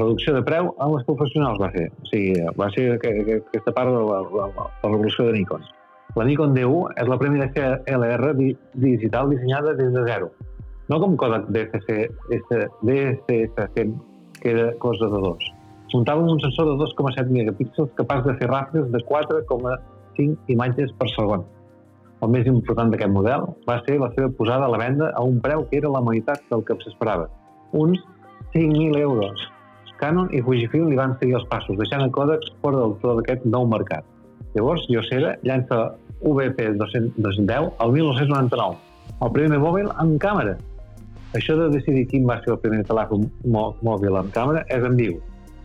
Reducció 0.00 0.34
de 0.34 0.42
preu 0.42 0.72
en 0.72 0.94
les 0.96 1.06
professionals 1.06 1.62
va 1.62 1.70
ser. 1.76 1.86
O 2.02 2.10
sigui, 2.10 2.46
va 2.58 2.70
ser 2.74 2.90
aquesta 2.96 3.76
part 3.76 3.94
de 3.94 4.04
la, 4.10 4.20
la, 4.40 4.50
la, 4.56 4.68
revolució 4.88 5.28
de 5.28 5.38
Nikon. 5.38 5.70
La 6.18 6.26
Nikon 6.26 6.56
D1 6.58 6.96
és 6.98 7.10
la 7.14 7.18
primera 7.22 7.46
LR 7.86 8.34
digital 8.74 9.30
dissenyada 9.30 9.78
des 9.78 9.94
de 9.94 10.06
zero. 10.10 10.32
No 10.90 10.98
com 10.98 11.16
Kodak 11.16 11.46
DCC, 11.54 12.10
DCS100, 12.82 13.94
que 14.40 14.50
era 14.50 14.72
cosa 14.82 15.06
de 15.06 15.20
dos. 15.22 15.44
Muntava 15.92 16.22
un 16.22 16.40
sensor 16.42 16.66
de 16.66 16.74
2,7 16.82 17.30
megapíxels 17.30 17.92
capaç 17.98 18.24
de 18.26 18.34
fer 18.38 18.48
ràpides 18.50 18.90
de 18.90 19.00
4,5 19.06 20.50
imatges 20.54 20.90
per 20.98 21.08
segon. 21.14 21.44
El 22.20 22.32
més 22.34 22.48
important 22.50 22.90
d'aquest 22.90 23.12
model 23.14 23.46
va 23.68 23.78
ser 23.86 24.00
la 24.02 24.10
seva 24.16 24.30
posada 24.38 24.66
a 24.66 24.72
la 24.72 24.80
venda 24.82 25.12
a 25.14 25.22
un 25.22 25.38
preu 25.44 25.62
que 25.70 25.78
era 25.78 25.92
la 25.94 26.02
meitat 26.04 26.42
del 26.50 26.64
que 26.66 26.76
s'esperava, 26.82 27.28
uns 27.72 28.02
5.000 28.54 28.98
euros. 29.00 29.46
Canon 30.00 30.30
i 30.34 30.42
Fujifilm 30.42 30.88
li 30.90 30.98
van 30.98 31.14
seguir 31.20 31.36
els 31.38 31.46
passos, 31.52 31.78
deixant 31.78 32.02
a 32.02 32.10
Kodak 32.10 32.46
fora 32.64 32.82
del 32.82 32.96
tot 33.02 33.20
d'aquest 33.20 33.46
nou 33.46 33.66
mercat. 33.68 34.02
Llavors, 34.56 34.86
Yosera 34.90 35.36
llança 35.46 35.94
VP 36.24 36.74
210 36.82 37.70
el 37.84 37.94
1999, 37.94 38.76
el 39.22 39.32
primer 39.38 39.62
mòbil 39.62 39.90
amb 39.94 40.18
càmera. 40.22 40.56
Això 41.38 41.54
de 41.54 41.68
decidir 41.70 42.08
quin 42.10 42.24
va 42.26 42.40
ser 42.42 42.50
el 42.56 42.58
primer 42.62 42.82
telèfon 42.88 43.28
mòbil 43.46 44.16
amb 44.18 44.32
càmera 44.34 44.64
és 44.74 44.82
ambigu. 44.86 45.20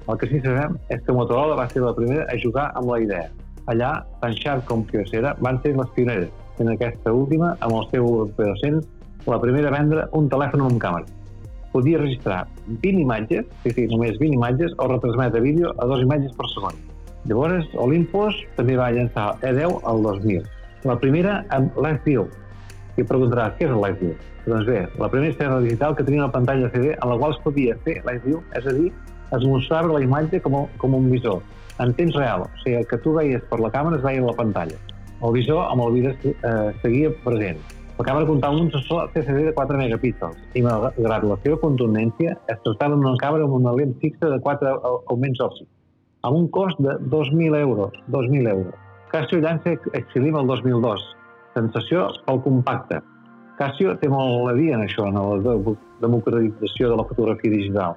El 0.06 0.20
que 0.22 0.28
sí 0.30 0.38
sabem 0.44 0.76
és 0.94 1.02
que 1.02 1.14
Motorola 1.18 1.56
va 1.58 1.66
ser 1.72 1.82
la 1.82 1.96
primera 1.98 2.28
a 2.30 2.38
jugar 2.38 2.68
amb 2.78 2.92
la 2.92 3.00
idea. 3.02 3.32
Allà, 3.74 3.90
tant 4.22 4.36
Sharp 4.38 4.68
com 4.70 4.84
Kyocera 4.86 5.34
van 5.42 5.58
ser 5.64 5.74
les 5.74 5.90
pioneres, 5.96 6.30
en 6.62 6.70
aquesta 6.70 7.14
última, 7.14 7.56
amb 7.66 7.80
el 7.80 7.88
seu 7.90 8.12
P200, 8.38 8.86
la 9.26 9.42
primera 9.42 9.72
a 9.72 9.74
vendre 9.74 10.06
un 10.14 10.30
telèfon 10.30 10.68
amb 10.68 10.78
càmera. 10.84 11.10
Podia 11.74 11.98
registrar 12.04 12.44
20 12.68 13.02
imatges, 13.02 13.50
sí, 13.64 13.74
sí, 13.74 13.88
només 13.90 14.20
20 14.22 14.38
imatges, 14.38 14.78
o 14.78 14.88
retransmetre 14.94 15.42
vídeo 15.42 15.74
a 15.82 15.90
dos 15.90 16.06
imatges 16.06 16.38
per 16.38 16.52
segon. 16.54 16.78
Llavors, 17.26 17.66
Olympus 17.82 18.38
també 18.56 18.78
va 18.78 18.94
llançar 18.94 19.32
E10 19.42 19.82
al 19.90 20.06
2000. 20.06 20.46
La 20.86 21.02
primera 21.02 21.40
amb 21.58 21.74
LiveView. 21.82 22.30
I 22.96 23.04
preguntaràs, 23.04 23.58
què 23.58 23.68
és 23.68 23.74
el 23.74 23.82
LiveView? 23.84 24.16
Doncs 24.46 24.68
bé, 24.70 24.82
la 25.02 25.10
primera 25.12 25.34
estrena 25.34 25.60
digital 25.64 25.96
que 25.98 26.06
tenia 26.08 26.24
una 26.24 26.32
pantalla 26.32 26.70
CD 26.72 26.94
en 26.94 27.10
la 27.12 27.18
qual 27.20 27.36
es 27.36 27.42
podia 27.44 27.76
fer 27.84 27.98
LiveView, 28.06 28.42
és 28.56 28.68
a 28.70 28.74
dir, 28.78 28.92
es 29.36 29.46
mostrava 29.46 29.94
la 29.94 30.04
imatge 30.06 30.40
com, 30.46 30.56
a, 30.62 30.66
com 30.82 30.96
un 30.96 31.10
visor, 31.12 31.42
en 31.84 31.94
temps 31.98 32.16
real. 32.16 32.46
O 32.46 32.62
sigui, 32.64 32.78
el 32.80 32.88
que 32.88 33.00
tu 33.04 33.16
veies 33.18 33.44
per 33.50 33.60
la 33.60 33.72
càmera 33.74 34.00
es 34.00 34.06
veia 34.06 34.24
a 34.24 34.30
la 34.30 34.36
pantalla. 34.38 34.78
El 35.24 35.34
visor 35.36 35.66
amb 35.66 35.86
el 35.88 35.96
vídeo 35.96 36.14
eh, 36.14 36.72
seguia 36.84 37.12
present. 37.24 37.60
La 37.98 38.04
càmera 38.04 38.28
comptava 38.28 38.60
un 38.60 38.72
sensor 38.74 39.10
CCD 39.14 39.46
de 39.48 39.54
4 39.56 39.78
megapíxels 39.80 40.40
i, 40.54 40.64
malgrat 40.66 41.24
la 41.24 41.38
seva 41.44 41.60
contundència, 41.62 42.36
es 42.52 42.64
tractava 42.66 42.98
d'una 42.98 43.16
càmera 43.22 43.48
amb 43.48 43.56
una 43.62 43.76
lent 43.78 43.94
fixa 44.02 44.32
de 44.32 44.40
4 44.44 44.74
augments 44.98 45.40
òptics, 45.46 45.72
amb 46.28 46.42
un 46.42 46.50
cost 46.52 46.82
de 46.84 46.98
2.000 47.14 47.56
euros. 47.62 47.96
2.000 48.12 48.52
euros. 48.52 48.76
Casio 49.14 49.40
llança 49.40 49.78
Excelim 49.94 50.36
el 50.36 50.52
2002. 50.52 51.06
Sensació 51.56 52.10
pel 52.26 52.42
compacte. 52.44 53.02
Casio 53.60 53.94
té 54.02 54.10
molt 54.12 54.52
a 54.52 54.56
dir 54.58 54.74
en 54.76 54.84
això, 54.84 55.08
en 55.08 55.16
la 55.16 55.56
democratització 56.04 56.92
de 56.92 57.00
la 57.00 57.08
fotografia 57.08 57.54
digital 57.54 57.96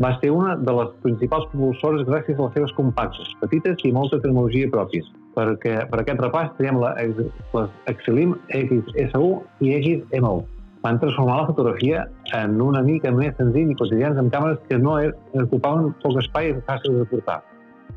va 0.00 0.18
ser 0.20 0.30
una 0.32 0.56
de 0.56 0.72
les 0.72 0.92
principals 1.04 1.46
propulsores 1.52 2.06
gràcies 2.08 2.38
a 2.38 2.46
les 2.46 2.54
seves 2.56 2.72
compactes, 2.76 3.34
petites 3.42 3.84
i 3.84 3.92
molta 3.92 4.20
tecnologia 4.22 4.70
pròpies. 4.72 5.10
Perquè, 5.36 5.74
per 5.90 6.00
aquest 6.00 6.22
repàs 6.24 6.54
tenim 6.56 6.80
la, 6.82 6.94
les 6.96 7.76
Excelim 7.92 8.34
XS1 8.48 9.28
i 9.66 9.74
XM1. 9.76 10.40
Van 10.80 10.98
transformar 11.02 11.42
la 11.42 11.48
fotografia 11.50 12.06
en 12.38 12.56
una 12.64 12.80
mica 12.82 13.12
més 13.12 13.36
senzill 13.36 13.74
i 13.74 13.76
quotidians 13.76 14.18
amb 14.18 14.32
càmeres 14.32 14.62
que 14.70 14.80
no 14.80 14.96
ocupaven 15.44 15.92
poc 16.02 16.16
espai 16.24 16.54
i 16.54 16.58
fàcils 16.64 17.02
de 17.02 17.08
portar. 17.12 17.42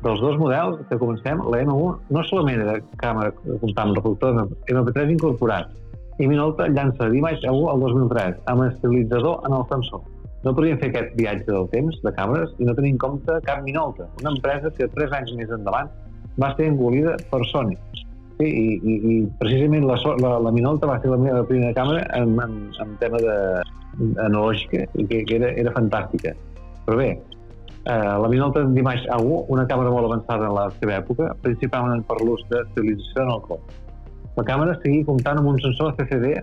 Dels 0.02 0.20
dos 0.20 0.36
models 0.40 0.82
que 0.88 0.98
comencem, 1.00 1.40
la 1.52 1.62
M1 1.62 2.10
no 2.16 2.24
solament 2.28 2.64
era 2.64 2.80
càmera 3.00 3.30
comptant 3.62 3.92
amb 3.92 4.00
reproductor 4.00 4.42
MP3 4.74 5.14
incorporat, 5.14 5.70
i 6.18 6.26
Minolta 6.30 6.66
llança 6.70 7.08
d'imatge 7.10 7.50
1 7.50 7.70
al 7.72 7.80
2003 7.86 8.42
amb 8.52 8.68
estabilitzador 8.68 9.48
en 9.48 9.56
el 9.56 9.64
sensor 9.70 10.04
no 10.44 10.52
podríem 10.52 10.78
fer 10.80 10.90
aquest 10.90 11.14
viatge 11.18 11.48
del 11.48 11.68
temps 11.72 12.00
de 12.04 12.12
càmeres 12.16 12.52
i 12.60 12.68
no 12.68 12.74
tenir 12.76 12.94
en 12.94 13.00
compte 13.00 13.38
cap 13.46 13.62
Minolta, 13.64 14.08
una 14.20 14.34
empresa 14.34 14.72
que 14.76 14.88
tres 14.96 15.14
anys 15.16 15.32
més 15.38 15.52
endavant 15.56 15.88
va 16.40 16.50
ser 16.58 16.68
engolida 16.68 17.14
per 17.30 17.40
Sony. 17.48 17.72
Sí, 18.36 18.48
i, 18.48 18.64
i, 18.76 18.94
i 19.14 19.16
precisament 19.40 19.86
la, 19.88 19.96
la, 20.20 20.32
la 20.44 20.52
Minolta 20.52 20.90
va 20.90 20.98
ser 21.00 21.12
la 21.12 21.20
meva 21.22 21.44
primera 21.48 21.72
càmera 21.76 22.04
en, 22.18 22.34
en, 22.44 22.56
en 22.82 22.96
tema 23.00 23.20
de, 23.22 23.36
analògica 24.26 24.84
que, 24.92 25.22
que 25.22 25.38
era, 25.38 25.52
era 25.62 25.72
fantàstica. 25.76 26.34
Però 26.84 26.98
bé, 26.98 27.12
eh, 27.84 28.16
la 28.24 28.28
Minolta 28.28 28.64
Dimash 28.64 29.06
A1, 29.12 29.44
una 29.54 29.66
càmera 29.70 29.92
molt 29.92 30.08
avançada 30.08 30.48
en 30.48 30.56
la 30.56 30.66
seva 30.80 30.98
època, 30.98 31.30
principalment 31.44 32.04
per 32.08 32.20
l'ús 32.22 32.44
d'estabilització 32.50 33.24
en 33.24 33.32
el 33.36 33.42
cop. 33.48 33.72
La 34.36 34.44
càmera 34.48 34.76
seguia 34.82 35.06
comptant 35.06 35.38
amb 35.40 35.52
un 35.52 35.60
sensor 35.62 35.94
CCD 35.98 36.34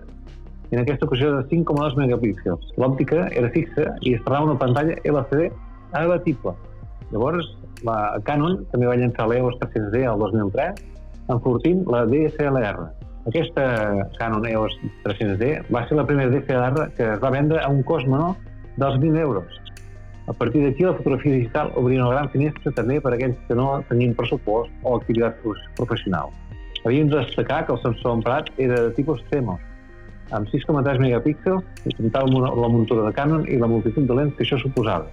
en 0.72 0.80
aquesta 0.80 1.06
ocasió 1.06 1.34
de 1.36 1.42
5,2 1.50 1.98
megapíxels. 1.98 2.70
L'òptica 2.80 3.26
era 3.36 3.50
fixa 3.52 3.90
i 4.00 4.14
es 4.16 4.22
una 4.26 4.56
pantalla 4.58 4.96
LCD 5.04 5.50
abatible. 5.92 6.54
Llavors, 7.10 7.50
la 7.84 8.18
Canon 8.24 8.62
també 8.72 8.88
va 8.88 8.96
llançar 8.96 9.26
l'EOS 9.28 9.58
300D 9.60 10.06
el 10.08 10.24
2003, 10.24 10.80
enfortint 11.34 11.84
la 11.92 12.06
DSLR. 12.08 12.88
Aquesta 13.28 13.64
Canon 14.16 14.46
EOS 14.48 14.78
300D 15.04 15.68
va 15.74 15.84
ser 15.86 15.98
la 16.00 16.06
primera 16.08 16.32
DSLR 16.32 16.88
que 16.96 17.04
es 17.12 17.20
va 17.22 17.30
vendre 17.30 17.60
a 17.60 17.68
un 17.68 17.82
cost 17.82 18.08
menor 18.08 18.38
dels 18.78 18.96
1.000 18.96 19.20
euros. 19.20 19.60
A 20.32 20.34
partir 20.34 20.62
d'aquí, 20.64 20.82
la 20.82 20.94
fotografia 20.96 21.32
digital 21.34 21.72
obria 21.76 22.00
una 22.00 22.14
gran 22.14 22.30
finestra 22.32 22.70
també 22.72 22.94
per 23.04 23.10
a 23.12 23.16
aquells 23.18 23.40
que 23.48 23.56
no 23.58 23.66
tenien 23.90 24.14
pressupost 24.16 24.70
o 24.82 24.94
activitat 24.96 25.42
professional. 25.76 26.30
Havíem 26.86 27.10
de 27.10 27.18
destacar 27.18 27.66
que 27.66 27.74
el 27.74 27.80
sensor 27.82 28.14
emprat 28.16 28.48
era 28.56 28.78
de 28.86 28.94
tipus 28.96 29.20
CMOS, 29.28 29.66
amb 30.32 30.48
6,3 30.48 31.02
megapíxels 31.02 31.84
i 31.84 31.92
comptava 31.98 32.48
la 32.62 32.70
muntura 32.72 33.04
de 33.04 33.12
Canon 33.18 33.44
i 33.44 33.58
la 33.60 33.68
multitud 33.68 34.08
de 34.08 34.16
lents 34.16 34.38
que 34.38 34.46
això 34.46 34.56
suposava. 34.62 35.10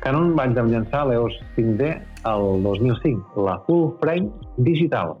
Canon 0.00 0.32
va 0.38 0.48
llançar 0.48 1.02
l'EOS 1.06 1.36
5D 1.58 1.90
el 2.32 2.46
2005, 2.64 3.44
la 3.44 3.58
full 3.66 3.90
frame 4.00 4.32
digital. 4.70 5.18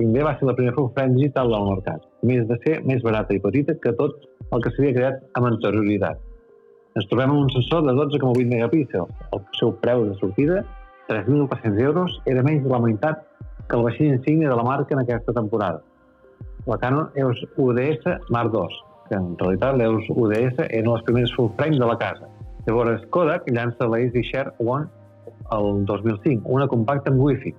5D 0.00 0.26
va 0.26 0.34
ser 0.40 0.50
la 0.50 0.56
primera 0.58 0.74
full 0.74 0.90
frame 0.98 1.14
digital 1.14 1.54
del 1.54 1.70
mercat, 1.70 2.10
més 2.26 2.42
de 2.50 2.58
ser 2.66 2.80
més 2.90 3.06
barata 3.06 3.38
i 3.38 3.44
petita 3.46 3.78
que 3.78 3.94
tot 4.02 4.18
el 4.50 4.66
que 4.66 4.74
s'havia 4.74 4.98
creat 4.98 5.22
amb 5.38 5.52
anterioritat. 5.54 6.18
Ens 7.00 7.08
trobem 7.08 7.30
amb 7.32 7.46
un 7.46 7.52
sensor 7.54 7.86
de 7.86 7.94
12,8 7.96 8.50
megapíxels. 8.50 9.12
El 9.32 9.40
seu 9.56 9.70
preu 9.80 10.04
de 10.04 10.16
sortida, 10.20 10.64
3.400 11.08 11.80
euros, 11.80 12.18
era 12.28 12.44
menys 12.44 12.66
de 12.66 12.72
la 12.72 12.80
meitat 12.82 13.22
que 13.70 13.78
el 13.78 13.86
vaixell 13.86 14.18
insígnia 14.18 14.50
de 14.50 14.58
la 14.58 14.66
marca 14.66 14.92
en 14.92 15.00
aquesta 15.00 15.32
temporada 15.32 15.80
la 16.66 16.76
Canon 16.78 17.08
EOS 17.14 17.40
UDS 17.56 18.04
Mark 18.28 18.52
II, 18.52 18.76
que 19.08 19.16
en 19.16 19.32
realitat 19.38 19.78
l'EOS 19.78 20.10
UDS 20.12 20.60
eren 20.66 20.92
les 20.92 21.06
primeres 21.06 21.32
full 21.36 21.48
frame 21.56 21.78
de 21.80 21.88
la 21.88 21.96
casa. 21.98 22.28
Llavors, 22.66 23.06
Kodak 23.10 23.48
llança 23.48 23.88
la 23.88 24.02
Share 24.04 24.52
One 24.58 24.86
el 25.56 25.84
2005, 25.86 26.44
una 26.44 26.68
compacta 26.68 27.10
amb 27.10 27.24
Wi-Fi. 27.24 27.54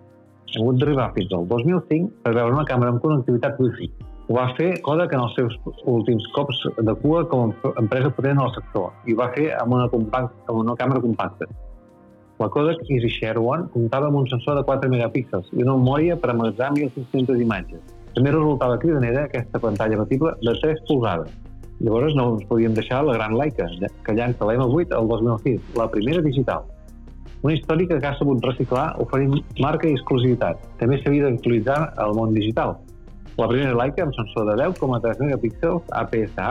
Hem 0.54 0.62
hagut 0.62 0.80
d'arribar 0.80 1.10
fins 1.18 1.34
al 1.34 1.48
2005 1.50 2.24
per 2.24 2.36
veure 2.38 2.56
una 2.60 2.68
càmera 2.70 2.94
amb 2.94 3.02
connectivitat 3.02 3.60
Wi-Fi. 3.60 3.90
Ho 4.32 4.36
va 4.38 4.46
fer 4.56 4.78
Kodak 4.80 5.12
en 5.12 5.20
els 5.26 5.34
seus 5.36 5.56
últims 5.92 6.24
cops 6.32 6.62
de 6.88 6.94
cua 7.02 7.26
com 7.28 7.50
a 7.52 7.72
empresa 7.82 8.10
potent 8.16 8.38
al 8.40 8.54
sector 8.56 8.94
i 9.04 9.12
ho 9.12 9.18
va 9.20 9.26
fer 9.34 9.50
amb 9.60 9.74
una, 9.76 9.90
compact, 9.92 10.38
amb 10.46 10.62
una 10.62 10.76
càmera 10.80 11.02
compacta. 11.04 11.48
La 12.40 12.48
Kodak 12.54 12.86
Share 12.88 13.42
One 13.44 13.66
comptava 13.74 14.08
amb 14.08 14.22
un 14.22 14.30
sensor 14.32 14.56
de 14.56 14.64
4 14.70 14.88
megapíxels 14.94 15.50
i 15.52 15.66
una 15.66 15.76
memòria 15.76 16.16
per 16.16 16.30
amagatzar 16.32 16.70
1.500 16.78 17.42
imatges 17.44 17.82
també 18.16 18.32
resultava 18.32 18.78
cridanera 18.80 19.26
aquesta 19.28 19.60
pantalla 19.66 19.98
abatible 20.00 20.32
de 20.40 20.54
3 20.62 20.80
polzades. 20.88 21.34
Llavors 21.82 22.16
no 22.16 22.30
ens 22.38 22.48
podíem 22.48 22.78
deixar 22.78 23.02
la 23.04 23.18
gran 23.18 23.36
Leica, 23.36 23.68
que 24.06 24.16
llança 24.16 24.48
la 24.48 24.56
M8 24.56 24.96
el 24.96 25.12
2006, 25.12 25.74
la 25.82 25.90
primera 25.92 26.24
digital. 26.24 26.64
Una 27.42 27.58
història 27.58 28.00
que 28.00 28.08
ha 28.08 28.16
sabut 28.16 28.48
reciclar 28.48 28.94
oferint 29.04 29.36
marca 29.60 29.92
i 29.92 30.00
exclusivitat. 30.00 30.64
També 30.80 31.02
s'havia 31.02 31.28
d'actualitzar 31.28 31.82
al 32.00 32.16
món 32.16 32.32
digital. 32.38 32.78
La 33.40 33.48
primera 33.48 33.76
Leica 33.78 34.04
amb 34.04 34.16
sensor 34.16 34.50
de 34.50 34.58
10,3 34.60 35.22
megapíxels 35.24 35.94
APS-H 36.02 36.50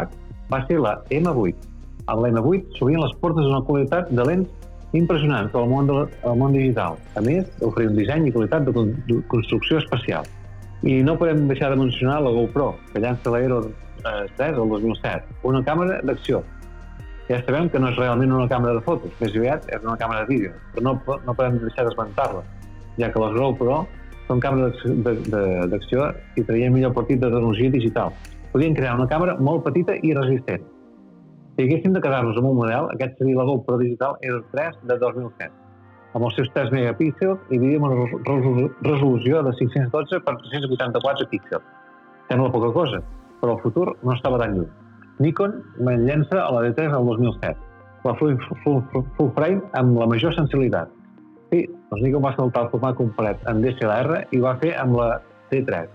va 0.50 0.60
ser 0.66 0.78
la 0.80 0.96
M8. 1.12 1.68
Amb 2.08 2.24
la 2.24 2.30
M8 2.32 2.78
s'obrien 2.78 3.02
les 3.02 3.12
portes 3.20 3.44
d'una 3.44 3.60
qualitat 3.68 4.08
de 4.10 4.24
lents 4.26 4.70
impressionants 4.96 5.54
al 5.54 5.68
món, 5.70 5.90
de, 5.90 6.06
món 6.40 6.56
digital. 6.56 6.96
A 7.14 7.22
més, 7.24 7.50
oferia 7.66 7.92
un 7.92 7.98
disseny 8.00 8.26
i 8.26 8.32
qualitat 8.34 8.66
de 8.66 9.20
construcció 9.30 9.78
especial. 9.78 10.26
I 10.82 11.02
no 11.04 11.18
podem 11.20 11.44
deixar 11.50 11.70
de 11.70 11.78
mencionar 11.82 12.22
la 12.24 12.32
GoPro, 12.34 12.72
que 12.94 13.04
llança 13.04 13.34
l'Aero 13.34 13.60
3 14.02 14.40
eh, 14.40 14.48
el 14.48 14.72
2007, 14.72 15.36
una 15.52 15.60
càmera 15.66 16.00
d'acció. 16.08 16.40
Ja 17.28 17.38
sabem 17.44 17.68
que 17.70 17.78
no 17.78 17.92
és 17.92 18.00
realment 18.00 18.32
una 18.34 18.48
càmera 18.50 18.80
de 18.80 18.82
fotos, 18.82 19.12
més 19.20 19.36
aviat 19.36 19.68
és 19.70 19.84
una 19.84 19.98
càmera 20.00 20.24
de 20.24 20.32
vídeo, 20.32 20.56
però 20.72 20.88
no, 20.88 20.94
no 21.28 21.34
podem 21.36 21.60
deixar 21.62 21.84
d'esmentar-la, 21.86 22.42
ja 22.98 23.12
que 23.12 23.22
les 23.22 23.36
GoPro 23.36 23.84
són 24.30 24.42
càmeres 24.42 24.78
d'acció 25.72 26.10
i 26.38 26.44
traien 26.46 26.74
millor 26.74 26.94
partit 26.94 27.18
de 27.18 27.26
tecnologia 27.26 27.72
digital. 27.74 28.14
Podien 28.52 28.76
crear 28.78 28.94
una 28.98 29.08
càmera 29.10 29.34
molt 29.42 29.64
petita 29.66 29.96
i 30.06 30.14
resistent. 30.14 30.62
Si 31.56 31.66
haguéssim 31.66 31.96
de 31.96 32.02
quedar-nos 32.02 32.38
amb 32.38 32.52
un 32.52 32.60
model, 32.62 32.86
aquest 32.94 33.18
seria 33.18 33.40
la 33.40 33.48
GoPro 33.48 33.80
Digital 33.82 34.14
Aero 34.22 34.44
3 34.54 34.78
de 34.90 34.98
2007 35.02 35.58
amb 36.14 36.26
els 36.26 36.34
seus 36.34 36.48
3 36.56 36.72
megapíxels 36.74 37.52
i 37.54 37.58
amb 37.76 37.86
una 37.86 38.06
resolució 38.82 39.42
de 39.46 39.52
512 39.58 40.20
per 40.26 40.34
384 40.42 41.28
píxels. 41.30 41.66
Sembla 42.30 42.50
poca 42.54 42.72
cosa, 42.74 43.02
però 43.42 43.56
el 43.56 43.62
futur 43.62 43.92
no 44.02 44.14
estava 44.16 44.40
tan 44.42 44.56
lluny. 44.56 44.70
Nikon 45.22 45.54
llença 45.86 46.40
a 46.42 46.48
la 46.54 46.64
D3 46.66 46.96
el 46.98 47.06
2007, 47.12 47.54
la 48.06 48.14
full, 48.18 48.38
full, 48.64 48.80
full 49.18 49.30
frame 49.36 49.62
amb 49.78 49.98
la 50.00 50.08
major 50.10 50.34
sensibilitat. 50.34 50.90
Sí, 51.52 51.66
doncs 51.90 52.04
Nikon 52.04 52.22
va 52.22 52.34
saltar 52.36 52.66
el 52.66 52.70
format 52.74 52.98
complet 52.98 53.40
en 53.50 53.62
DSLR 53.64 54.24
i 54.36 54.42
va 54.42 54.56
fer 54.62 54.76
amb 54.78 54.96
la 54.98 55.08
D3, 55.50 55.88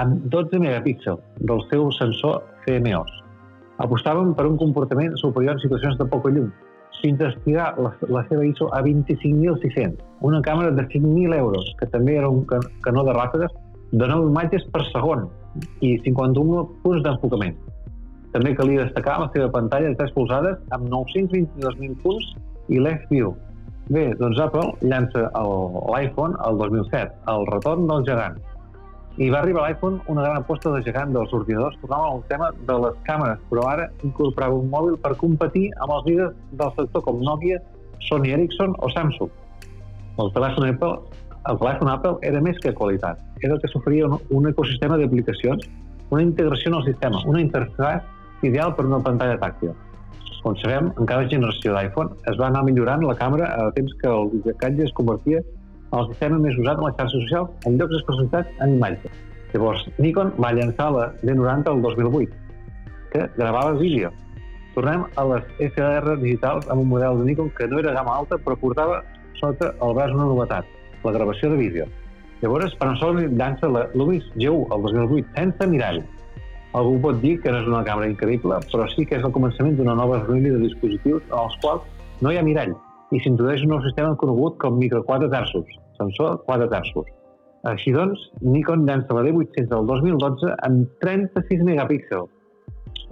amb 0.00 0.28
12 0.30 0.60
megapíxels 0.62 1.22
del 1.50 1.62
seu 1.70 1.90
sensor 1.98 2.42
CMOS. 2.66 3.10
Apostàvem 3.82 4.30
per 4.38 4.46
un 4.46 4.58
comportament 4.60 5.16
superior 5.18 5.56
en 5.56 5.64
situacions 5.64 5.98
de 5.98 6.06
poca 6.06 6.30
llum, 6.30 6.52
fins 7.04 7.20
a 7.20 7.28
estirar 7.32 7.74
la, 7.82 7.90
la 8.08 8.22
seva 8.30 8.46
ISO 8.46 8.70
a 8.72 8.80
25.600. 8.86 9.98
Una 10.24 10.40
càmera 10.46 10.70
de 10.72 10.86
5.000 10.88 11.36
euros, 11.36 11.74
que 11.80 11.88
també 11.92 12.16
era 12.16 12.30
un 12.30 12.46
canó 12.86 13.04
de 13.04 13.16
ràfegues 13.16 13.52
de 13.92 14.06
9 14.08 14.30
imatges 14.30 14.64
per 14.72 14.84
segon 14.92 15.26
i 15.84 15.96
51 16.06 16.62
punts 16.84 17.02
d'enfocament. 17.04 17.58
També 18.34 18.54
calia 18.58 18.86
destacar 18.86 19.18
la 19.20 19.28
seva 19.34 19.50
pantalla 19.52 19.90
de 19.90 19.98
3 19.98 20.14
polzades 20.14 20.62
amb 20.74 20.88
922.000 20.94 22.00
punts 22.02 22.32
i 22.72 22.80
View. 23.10 23.34
Bé, 23.92 24.14
doncs 24.16 24.38
Apple 24.40 24.70
llança 24.80 25.26
l'iPhone 25.92 26.38
el 26.46 26.56
2007, 26.56 27.10
el 27.28 27.42
retorn 27.50 27.84
del 27.90 28.04
gegant. 28.06 28.38
I 29.20 29.28
va 29.30 29.42
arribar 29.42 29.66
l'iPhone 29.66 30.00
una 30.08 30.22
gran 30.24 30.38
aposta 30.40 30.72
de 30.72 30.80
gegant 30.86 31.12
dels 31.12 31.34
ordinadors 31.36 31.76
tornava 31.82 32.06
al 32.14 32.22
tema 32.30 32.48
de 32.70 32.78
les 32.86 32.96
càmeres, 33.04 33.42
però 33.50 33.66
ara 33.68 33.90
incorporava 34.02 34.56
un 34.56 34.72
mòbil 34.72 34.96
per 35.04 35.12
competir 35.20 35.66
amb 35.84 35.92
els 35.98 36.08
líders 36.08 36.40
del 36.62 36.72
sector 36.78 37.04
com 37.04 37.20
Nokia, 37.28 37.60
Sony 38.08 38.32
Ericsson 38.32 38.72
o 38.80 38.88
Samsung. 38.96 39.30
El 40.24 40.32
telèfon 40.32 40.70
Apple, 40.70 41.20
el 41.52 41.60
telèfon 41.60 41.92
Apple 41.92 42.16
era 42.32 42.40
més 42.40 42.58
que 42.64 42.72
qualitat. 42.72 43.20
Era 43.42 43.58
el 43.58 43.60
que 43.60 43.68
s'oferia 43.68 44.08
un, 44.08 44.16
un 44.32 44.48
ecosistema 44.48 44.96
d'aplicacions, 44.96 45.68
una 46.08 46.24
integració 46.24 46.72
en 46.72 46.80
el 46.80 46.88
sistema, 46.88 47.20
una 47.28 47.44
interfaç 47.44 48.48
ideal 48.48 48.72
per 48.74 48.88
una 48.88 49.04
pantalla 49.04 49.36
tàctil. 49.44 49.76
Com 50.44 50.56
sabem, 50.60 50.90
en 51.00 51.06
cada 51.08 51.24
generació 51.32 51.72
d'iPhone 51.72 52.18
es 52.30 52.34
va 52.36 52.50
anar 52.50 52.66
millorant 52.66 53.00
la 53.08 53.14
càmera 53.16 53.46
a 53.56 53.70
temps 53.76 53.94
que 54.02 54.10
el 54.12 54.26
videocatge 54.34 54.84
es 54.84 54.90
convertia 54.98 55.38
en 55.40 55.94
el 56.00 56.10
sistema 56.10 56.40
més 56.42 56.58
usat 56.60 56.76
en 56.76 56.84
les 56.84 56.98
xarxes 56.98 57.22
socials 57.24 57.68
en 57.70 57.78
llocs 57.80 57.96
especialitzats 57.98 58.60
en 58.66 58.74
imatges. 58.74 59.14
Llavors, 59.54 59.86
Nikon 60.04 60.34
va 60.44 60.50
llançar 60.52 60.90
la 60.92 61.06
D90 61.22 61.72
el 61.72 61.80
2008, 61.86 62.36
que 63.14 63.24
gravava 63.38 63.78
vídeo. 63.78 64.10
Tornem 64.74 65.06
a 65.16 65.24
les 65.30 65.48
SLR 65.70 66.18
digitals 66.20 66.68
amb 66.68 66.82
un 66.82 66.90
model 66.92 67.22
de 67.22 67.28
Nikon 67.30 67.48
que 67.56 67.70
no 67.70 67.80
era 67.80 67.94
gamma 67.96 68.18
alta, 68.20 68.36
però 68.36 68.58
portava 68.60 69.00
sota 69.40 69.72
el 69.80 69.96
braç 69.96 70.12
una 70.12 70.28
novetat, 70.28 70.68
la 71.06 71.14
gravació 71.16 71.54
de 71.54 71.60
vídeo. 71.62 71.88
Llavors, 72.42 72.76
Panasonic 72.82 73.32
llança 73.38 73.72
la 73.72 73.86
Lumix 73.94 74.28
G1 74.36 74.76
el 74.76 74.88
2008, 74.90 75.32
sense 75.38 75.70
mirall, 75.72 76.02
Algú 76.74 76.96
pot 77.02 77.20
dir 77.22 77.36
que 77.42 77.52
no 77.54 77.60
és 77.62 77.68
una 77.70 77.84
càmera 77.86 78.10
increïble, 78.10 78.56
però 78.72 78.86
sí 78.90 79.04
que 79.06 79.20
és 79.20 79.26
el 79.26 79.32
començament 79.34 79.76
d'una 79.78 79.94
nova 79.94 80.18
família 80.26 80.56
de 80.56 80.64
dispositius 80.64 81.22
en 81.28 81.36
els 81.44 81.54
quals 81.62 81.84
no 82.24 82.32
hi 82.32 82.38
ha 82.40 82.46
mirall 82.46 82.74
i 83.14 83.20
s'introdueix 83.22 83.62
un 83.62 83.76
nou 83.76 83.82
sistema 83.84 84.16
conegut 84.18 84.56
com 84.62 84.80
micro 84.80 85.04
4 85.06 85.28
terços, 85.30 85.76
sensor 86.00 86.40
4 86.48 86.66
terços. 86.72 87.12
Així 87.70 87.94
doncs, 87.94 88.26
Nikon 88.42 88.88
llança 88.88 89.14
la 89.14 89.22
D800 89.24 89.70
del 89.70 89.86
2012 89.92 90.50
amb 90.66 90.98
36 91.04 91.62
megapíxels. 91.70 92.32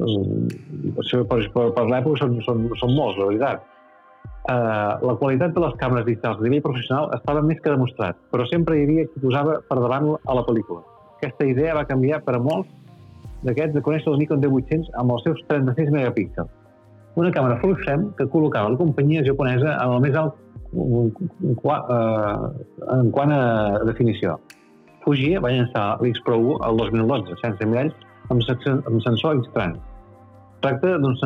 Mm, 0.03 0.51
per, 0.99 1.39
per, 1.55 1.69
per 1.79 1.87
l'època 1.87 2.19
són, 2.25 2.37
són, 2.49 2.67
són 2.83 2.97
molts, 2.99 3.21
la 3.21 3.31
veritat. 3.31 3.69
Uh, 4.43 4.99
la 5.07 5.15
qualitat 5.21 5.55
de 5.55 5.63
les 5.63 5.75
càmeres 5.79 6.05
digitals 6.09 6.41
a 6.41 6.43
nivell 6.43 6.67
professional 6.67 7.13
estava 7.15 7.47
més 7.47 7.63
que 7.63 7.71
demostrat, 7.71 8.19
però 8.35 8.45
sempre 8.51 8.75
hi 8.75 8.87
havia 8.89 9.07
qui 9.07 9.23
posava 9.23 9.61
per 9.69 9.79
davant 9.79 10.17
a 10.19 10.35
la 10.35 10.43
pel·lícula. 10.49 10.83
Aquesta 11.21 11.47
idea 11.47 11.77
va 11.79 11.87
canviar 11.87 12.25
per 12.27 12.35
a 12.35 12.43
molts 12.43 12.82
d'aquests 13.47 13.75
de 13.77 13.83
conèixer 13.85 14.11
el 14.13 14.19
Nikon 14.21 14.43
D800 14.43 14.93
amb 15.03 15.15
els 15.17 15.25
seus 15.27 15.43
36 15.49 15.91
megapíxels. 15.95 16.51
Una 17.21 17.33
càmera 17.35 17.59
full 17.61 17.77
frame 17.83 18.13
que 18.17 18.29
col·locava 18.33 18.73
la 18.73 18.81
companyia 18.81 19.25
japonesa 19.27 19.75
en 19.77 19.97
el 19.97 20.01
més 20.05 20.17
alt 20.17 20.39
en 22.97 23.11
quant 23.13 23.33
a 23.37 23.43
definició. 23.85 24.39
Fuji 25.05 25.37
va 25.43 25.51
llançar 25.53 25.99
l'X 26.01 26.23
Pro 26.25 26.39
1 26.39 26.59
el 26.69 26.81
2012 26.81 27.37
sense 27.43 27.69
miralls 27.69 27.95
amb, 28.31 28.41
amb 28.41 29.03
sensor 29.05 29.43
X-Trans. 29.43 29.79
Tracta 30.63 30.97
d'un 31.03 31.17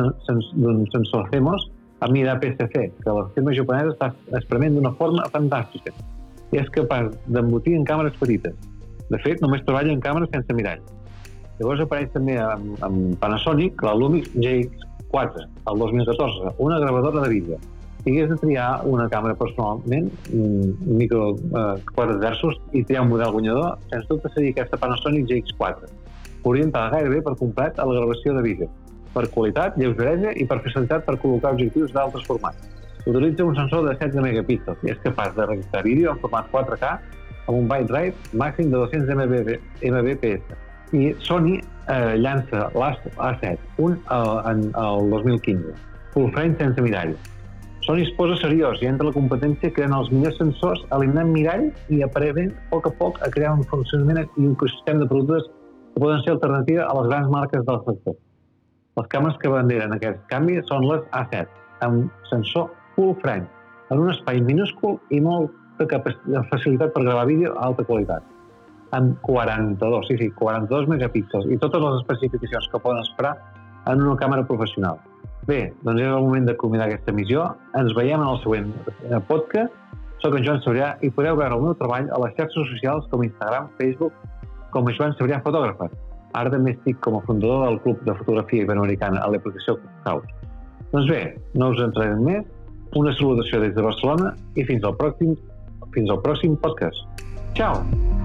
sensor 0.91 1.29
CMOS 1.31 1.69
amb 2.01 2.13
mida 2.13 2.35
PCC, 2.41 2.89
que 3.03 3.13
la 3.13 3.25
firma 3.35 3.53
japonesa 3.57 3.93
està 3.93 4.11
experiment 4.37 4.75
d'una 4.77 4.93
forma 4.99 5.25
fantàstica 5.33 5.93
i 6.51 6.59
és 6.61 6.69
capaç 6.73 7.13
d'embotir 7.27 7.75
en 7.77 7.85
càmeres 7.87 8.15
petites. 8.19 8.55
De 9.07 9.19
fet, 9.23 9.41
només 9.43 9.63
treballa 9.65 9.93
en 9.93 10.03
càmeres 10.03 10.31
sense 10.33 10.53
miralls. 10.55 10.96
Llavors 11.57 11.81
apareix 11.81 12.11
també 12.13 12.35
amb, 12.37 12.75
amb 12.85 13.15
Panasonic 13.21 13.81
la 13.81 13.95
Lumix 13.97 14.29
GX4, 14.35 15.45
el 15.71 15.79
2014, 15.81 16.53
una 16.61 16.77
gravadora 16.83 17.23
de 17.23 17.29
vídeo. 17.31 17.57
Si 18.03 18.11
hagués 18.11 18.29
de 18.29 18.37
triar 18.37 18.67
una 18.85 19.07
càmera 19.09 19.33
personalment, 19.39 20.11
un 20.37 20.75
micro 20.99 21.31
eh, 21.33 21.79
4 21.95 22.19
terços, 22.21 22.59
i 22.77 22.83
triar 22.85 23.07
un 23.07 23.09
model 23.15 23.33
guanyador, 23.33 23.79
sens 23.89 24.05
dubte 24.11 24.29
seria 24.35 24.53
aquesta 24.53 24.77
Panasonic 24.83 25.25
GX4, 25.31 25.89
orientada 26.45 26.93
gairebé 26.93 27.23
per 27.25 27.33
complet 27.41 27.81
a 27.81 27.89
la 27.89 27.97
gravació 27.97 28.37
de 28.37 28.45
vídeo, 28.45 28.69
per 29.17 29.25
qualitat, 29.33 29.81
lleugeresa 29.81 30.35
i 30.37 30.45
per 30.45 30.61
facilitat 30.61 31.09
per 31.09 31.17
col·locar 31.25 31.55
objectius 31.57 31.97
d'altres 31.97 32.29
formats. 32.29 32.69
Utilitza 33.07 33.49
un 33.49 33.57
sensor 33.57 33.87
de 33.87 33.97
16 33.97 34.21
megapíxels 34.21 34.85
i 34.85 34.93
és 34.93 35.01
capaç 35.01 35.33
de 35.33 35.49
registrar 35.49 35.83
vídeo 35.89 36.13
en 36.13 36.21
format 36.21 36.53
4K 36.53 36.93
amb 37.47 37.57
un 37.57 37.67
bitrate 37.71 38.37
màxim 38.37 38.69
de 38.69 38.77
200 38.77 39.09
Mbps 39.89 40.66
i 40.93 41.13
Sony 41.19 41.57
eh, 41.87 42.15
llança 42.19 42.67
l'A7, 42.75 43.57
un 43.83 43.97
eh, 43.97 44.51
en 44.51 44.69
el 44.75 45.09
2015, 45.11 45.73
full 46.13 46.31
frame 46.31 46.55
sense 46.59 46.81
mirall. 46.81 47.15
Sony 47.85 48.03
es 48.03 48.11
posa 48.17 48.35
seriós 48.41 48.81
i 48.83 48.89
entra 48.89 49.07
la 49.07 49.15
competència 49.15 49.71
creant 49.75 49.95
els 49.95 50.09
millors 50.11 50.39
sensors, 50.41 50.83
eliminant 50.95 51.31
mirall 51.31 51.67
i 51.93 52.01
aparentment, 52.03 52.51
a 52.51 52.69
poc 52.73 52.89
a 52.89 52.93
poc, 52.99 53.19
a 53.23 53.31
crear 53.31 53.53
un 53.55 53.63
funcionament 53.71 54.25
i 54.25 54.45
un 54.45 54.55
ecosistema 54.55 55.03
de 55.03 55.09
productes 55.11 55.47
que 55.93 56.03
poden 56.03 56.23
ser 56.23 56.35
alternativa 56.35 56.87
a 56.87 56.97
les 56.99 57.11
grans 57.11 57.31
marques 57.31 57.67
del 57.67 57.83
sector. 57.87 58.17
Les 58.97 59.11
càmeres 59.13 59.37
que 59.39 59.53
banderen 59.53 59.93
aquest 59.95 60.23
canvi 60.31 60.57
són 60.67 60.87
les 60.89 61.03
A7, 61.15 61.45
amb 61.85 62.09
sensor 62.31 62.71
full 62.95 63.13
frame, 63.21 63.47
en 63.91 64.01
un 64.03 64.11
espai 64.11 64.41
minúscul 64.43 64.97
i 65.13 65.21
molta 65.23 66.01
facilitat 66.51 66.91
per 66.95 67.05
gravar 67.05 67.27
vídeo 67.29 67.53
a 67.55 67.69
alta 67.69 67.85
qualitat 67.87 68.25
amb 68.95 69.17
42, 69.25 70.07
sí, 70.07 70.17
sí, 70.19 70.29
42 70.37 70.87
megapíxels 70.91 71.49
i 71.51 71.59
totes 71.61 71.83
les 71.83 71.99
especificacions 72.01 72.69
que 72.71 72.81
poden 72.83 73.03
esperar 73.03 73.35
en 73.87 74.03
una 74.03 74.17
càmera 74.19 74.45
professional. 74.47 74.99
Bé, 75.47 75.71
doncs 75.83 76.01
és 76.03 76.09
el 76.11 76.23
moment 76.23 76.47
de 76.47 76.55
culminar 76.59 76.89
aquesta 76.89 77.13
missió. 77.15 77.45
Ens 77.79 77.93
veiem 77.95 78.19
en 78.19 78.31
el 78.33 78.41
següent 78.43 78.73
eh, 79.07 79.19
podcast. 79.29 79.75
Soc 80.19 80.35
en 80.35 80.43
Joan 80.43 80.59
Sabrià 80.65 80.95
i 81.05 81.11
podeu 81.13 81.37
veure 81.39 81.55
el 81.55 81.63
meu 81.63 81.75
treball 81.79 82.09
a 82.11 82.19
les 82.23 82.33
xarxes 82.39 82.67
socials 82.73 83.07
com 83.11 83.23
Instagram, 83.23 83.69
Facebook, 83.77 84.15
com 84.73 84.89
a 84.89 84.95
Joan 84.97 85.15
Sabrià 85.15 85.39
Fotògraf. 85.45 85.87
Ara 86.35 86.51
també 86.51 86.75
estic 86.75 86.99
com 87.05 87.19
a 87.19 87.23
fundador 87.29 87.63
del 87.67 87.79
Club 87.85 88.03
de 88.07 88.17
Fotografia 88.19 88.65
Iberoamericana 88.65 89.23
a 89.23 89.31
l'aplicació 89.31 89.77
Clubhouse. 89.79 90.51
Doncs 90.91 91.09
bé, 91.11 91.21
no 91.55 91.71
us 91.71 91.83
entrarem 91.85 92.23
més. 92.27 92.45
Una 92.95 93.13
salutació 93.15 93.61
des 93.63 93.75
de 93.75 93.83
Barcelona 93.83 94.33
i 94.55 94.67
fins 94.67 94.83
al 94.87 94.95
pròxim, 94.99 95.35
fins 95.95 96.11
al 96.11 96.23
pròxim 96.23 96.59
podcast. 96.63 97.25
Ciao! 97.55 98.16